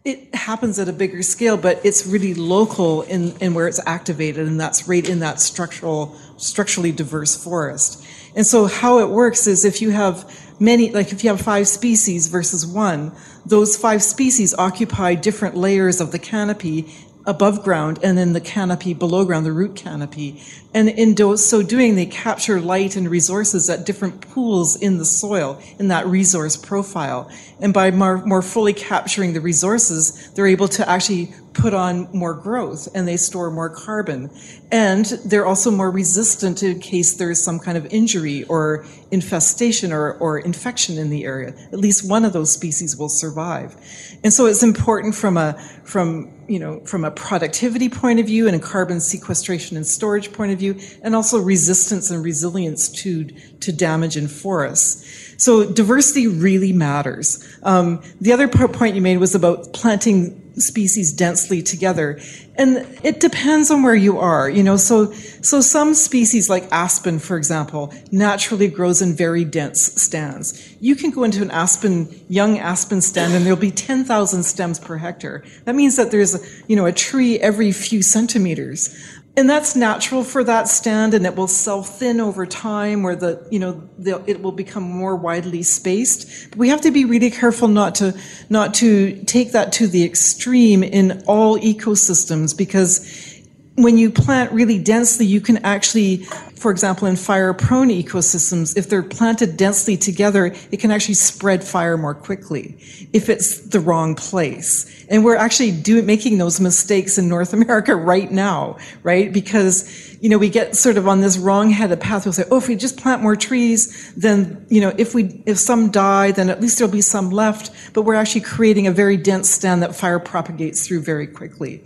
[0.07, 4.47] it happens at a bigger scale, but it's really local in, in where it's activated,
[4.47, 8.05] and that's right in that structural, structurally diverse forest.
[8.33, 11.67] And so how it works is if you have many, like if you have five
[11.67, 13.11] species versus one,
[13.45, 16.95] those five species occupy different layers of the canopy
[17.28, 20.41] above ground and then the canopy below ground, the root canopy.
[20.73, 25.05] And in do- so doing, they capture light and resources at different pools in the
[25.05, 27.30] soil, in that resource profile.
[27.59, 32.34] And by more, more fully capturing the resources, they're able to actually put on more
[32.34, 34.30] growth and they store more carbon.
[34.71, 40.13] And they're also more resistant in case there's some kind of injury or infestation or,
[40.13, 41.53] or infection in the area.
[41.73, 43.75] At least one of those species will survive.
[44.23, 48.47] And so it's important from a, from, you know, from a productivity point of view
[48.47, 53.25] and a carbon sequestration and storage point of view, and also resistance and resilience to,
[53.59, 55.26] to damage in forests.
[55.38, 57.43] So diversity really matters.
[57.63, 62.19] Um, the other po- point you made was about planting species densely together.
[62.55, 67.19] And it depends on where you are, you know, so, so some species like aspen,
[67.19, 70.75] for example, naturally grows in very dense stands.
[70.81, 74.97] You can go into an aspen, young aspen stand and there'll be 10,000 stems per
[74.97, 75.43] hectare.
[75.65, 76.35] That means that there's,
[76.67, 78.95] you know, a tree every few centimeters.
[79.38, 83.47] And that's natural for that stand, and it will self thin over time, where the
[83.51, 86.49] you know the, it will become more widely spaced.
[86.49, 88.17] But we have to be really careful not to
[88.49, 93.38] not to take that to the extreme in all ecosystems, because
[93.75, 96.25] when you plant really densely, you can actually,
[96.57, 101.63] for example, in fire prone ecosystems, if they're planted densely together, it can actually spread
[101.63, 102.77] fire more quickly
[103.13, 105.05] if it's the wrong place.
[105.09, 109.31] And we're actually doing, making those mistakes in North America right now, right?
[109.31, 112.25] Because, you know, we get sort of on this wrong headed path.
[112.25, 115.59] We'll say, oh, if we just plant more trees, then, you know, if we, if
[115.59, 117.71] some die, then at least there'll be some left.
[117.93, 121.83] But we're actually creating a very dense stand that fire propagates through very quickly.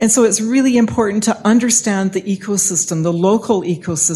[0.00, 4.13] And so it's really important to understand the ecosystem, the local ecosystem,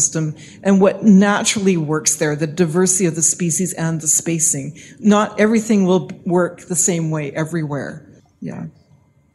[0.63, 4.77] and what naturally works there, the diversity of the species and the spacing.
[4.99, 8.05] Not everything will work the same way everywhere.
[8.41, 8.67] Yeah.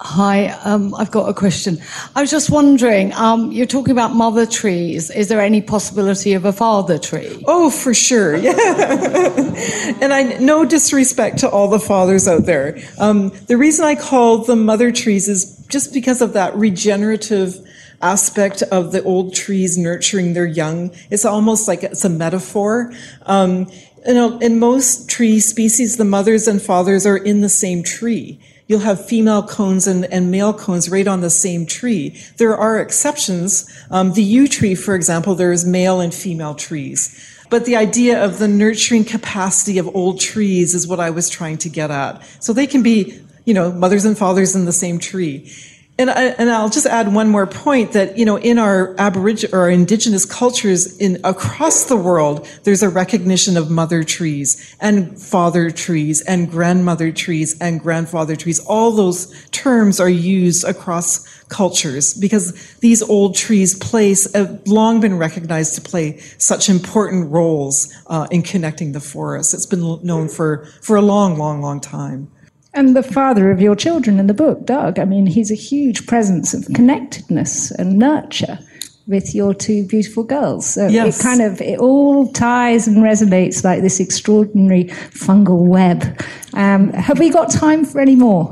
[0.01, 1.79] Hi, um, I've got a question.
[2.17, 5.09] I was just wondering, um, you're talking about mother trees.
[5.11, 7.43] Is there any possibility of a father tree?
[7.47, 8.35] Oh, for sure.
[8.35, 8.53] Yeah.
[10.03, 12.79] and I, no disrespect to all the fathers out there.
[12.99, 17.55] Um, the reason I call them mother trees is just because of that regenerative
[18.03, 20.91] aspect of the old trees nurturing their young.
[21.11, 22.93] It's almost like it's a metaphor.
[23.27, 23.71] Um,
[24.07, 28.39] you know, in most tree species, the mothers and fathers are in the same tree.
[28.67, 32.19] You'll have female cones and, and male cones right on the same tree.
[32.39, 33.71] There are exceptions.
[33.91, 37.31] Um, the yew tree, for example, there is male and female trees.
[37.51, 41.59] But the idea of the nurturing capacity of old trees is what I was trying
[41.59, 42.23] to get at.
[42.41, 45.53] So they can be, you know, mothers and fathers in the same tree.
[45.97, 49.57] And, I, and I'll just add one more point that, you know, in our Aboriginal
[49.57, 55.71] or indigenous cultures in across the world, there's a recognition of mother trees and father
[55.71, 58.59] trees and grandmother trees and grandfather trees.
[58.67, 65.17] All those terms are used across cultures because these old trees place have long been
[65.17, 69.55] recognized to play such important roles uh, in connecting the forest.
[69.55, 72.33] It's been known for, for a long, long, long time.
[72.75, 76.07] And the father of your children in the book, Doug, I mean, he's a huge
[76.07, 78.59] presence of connectedness and nurture.
[79.07, 80.65] with your two beautiful girls.
[80.65, 81.21] So Yes.
[81.21, 86.19] it kind of it all ties and resonates like this extraordinary fungal web.
[86.55, 88.47] Um, have we got time for any more?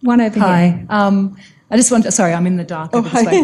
[0.00, 0.48] One over here.
[0.48, 0.86] Hi.
[0.88, 1.36] Um,
[1.68, 2.94] I just want to, sorry, I'm in the dark.
[2.94, 3.26] over this hi.
[3.26, 3.42] way.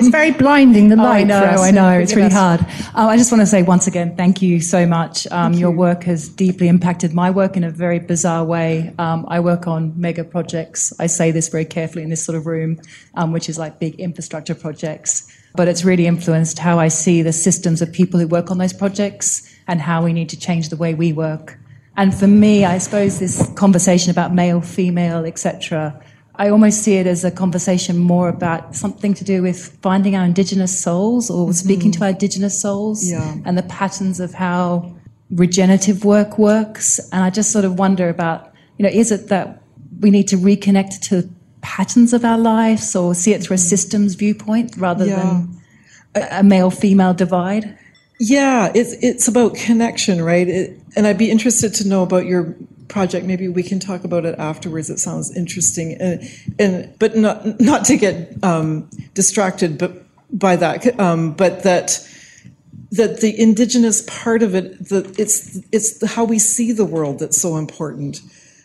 [0.00, 1.20] It's very blinding the Oh, light.
[1.20, 1.44] I know.
[1.44, 1.90] I know.
[1.92, 2.32] It's really us.
[2.32, 2.60] hard.
[2.96, 5.28] Um, I just want to say once again, thank you so much.
[5.30, 8.92] Um, your work has deeply impacted my work in a very bizarre way.
[8.98, 10.92] Um, I work on mega projects.
[10.98, 12.80] I say this very carefully in this sort of room,
[13.14, 15.30] um, which is like big infrastructure projects.
[15.54, 18.72] But it's really influenced how I see the systems of people who work on those
[18.72, 21.58] projects and how we need to change the way we work.
[21.96, 26.02] And for me, I suppose this conversation about male, female, etc.
[26.36, 30.24] I almost see it as a conversation more about something to do with finding our
[30.24, 31.52] indigenous souls or mm-hmm.
[31.52, 33.36] speaking to our indigenous souls Yeah.
[33.44, 34.94] and the patterns of how
[35.30, 36.98] regenerative work works.
[37.12, 39.62] And I just sort of wonder about, you know, is it that
[40.00, 41.28] we need to reconnect to
[41.60, 43.68] patterns of our lives or see it through a mm-hmm.
[43.68, 45.16] systems viewpoint rather Yeah.
[45.16, 45.60] than
[46.14, 47.78] a, a male female divide?
[48.18, 50.48] Yeah, it's it's about connection, right?
[50.48, 52.54] It, and I'd be interested to know about your
[52.92, 53.26] project.
[53.26, 54.90] Maybe we can talk about it afterwards.
[54.90, 56.22] It sounds interesting, and,
[56.58, 59.92] and but not not to get um, distracted, but
[60.30, 62.06] by that, um, but that
[62.92, 67.40] that the indigenous part of it, the, it's it's how we see the world that's
[67.40, 68.20] so important.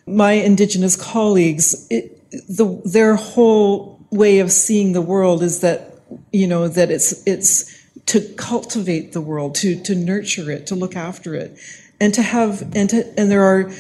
[0.06, 5.96] My indigenous colleagues, it, the, their whole way of seeing the world is that
[6.32, 7.74] you know that it's it's
[8.08, 11.58] to cultivate the world, to to nurture it, to look after it,
[12.00, 13.72] and to have and to and there are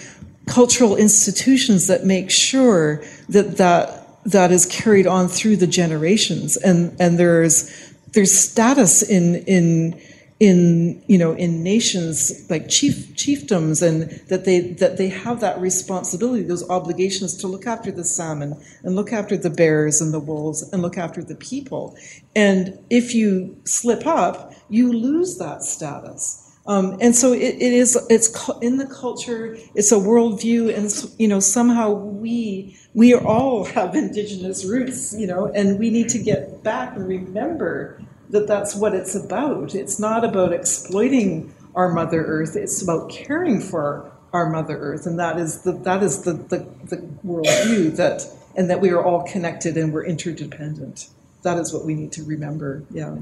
[0.48, 6.96] cultural institutions that make sure that that that is carried on through the generations, and
[7.00, 10.02] and there's there's status in in
[10.40, 15.60] in you know in nations like chief chiefdoms and that they that they have that
[15.60, 20.20] responsibility those obligations to look after the salmon and look after the bears and the
[20.20, 21.96] wolves and look after the people.
[22.36, 27.98] And if you slip up you lose that status um, and so it, it is
[28.10, 33.96] it's in the culture it's a worldview and you know somehow we we all have
[33.96, 38.94] indigenous roots you know and we need to get back and remember that that's what
[38.94, 39.76] it's about.
[39.76, 42.56] It's not about exploiting our Mother Earth.
[42.56, 46.68] It's about caring for our Mother Earth, and that is the that is the the,
[46.86, 51.10] the worldview that and that we are all connected and we're interdependent.
[51.44, 52.84] That is what we need to remember.
[52.92, 53.18] Yeah.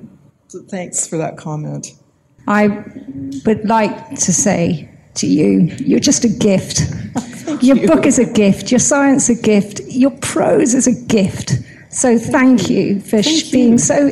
[0.47, 1.93] So thanks for that comment.
[2.47, 2.67] I
[3.45, 6.81] would like to say to you, you're just a gift.
[7.61, 8.71] your book is a gift.
[8.71, 9.81] Your science a gift.
[9.87, 11.53] Your prose is a gift.
[11.89, 14.11] So thank, you for sh- being so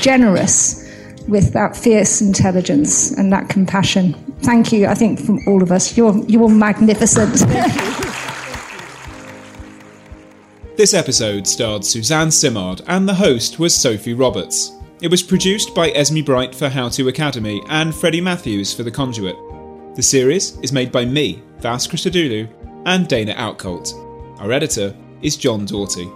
[0.00, 0.86] generous
[1.28, 4.14] with that fierce intelligence and that compassion.
[4.40, 4.86] Thank you.
[4.86, 7.44] I think from all of us, you're you're magnificent.
[10.76, 14.72] This episode starred Suzanne Simard, and the host was Sophy Roberts.
[15.02, 18.90] It was produced by Esme Bright for How To Academy and Freddie Matthews for The
[18.90, 19.34] Conduit.
[19.96, 22.46] The series is made by me, Vas Christodoulou,
[22.84, 23.94] and Dana Outcolt.
[24.40, 26.06] Our editor is John Doughty.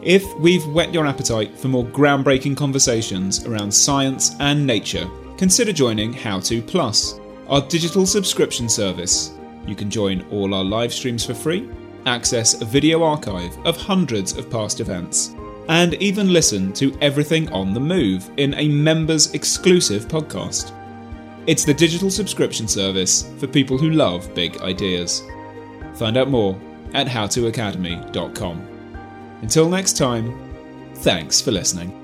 [0.00, 6.14] If we've whet your appetite for more groundbreaking conversations around science and nature, consider joining
[6.14, 9.32] How To Plus, our digital subscription service.
[9.66, 11.68] You can join all our live streams for free,
[12.06, 15.31] access a video archive of hundreds of past events,
[15.68, 20.72] and even listen to everything on the move in a members exclusive podcast.
[21.46, 25.22] It's the digital subscription service for people who love big ideas.
[25.94, 26.58] Find out more
[26.94, 28.68] at howtoacademy.com.
[29.42, 30.38] Until next time,
[30.96, 32.01] thanks for listening.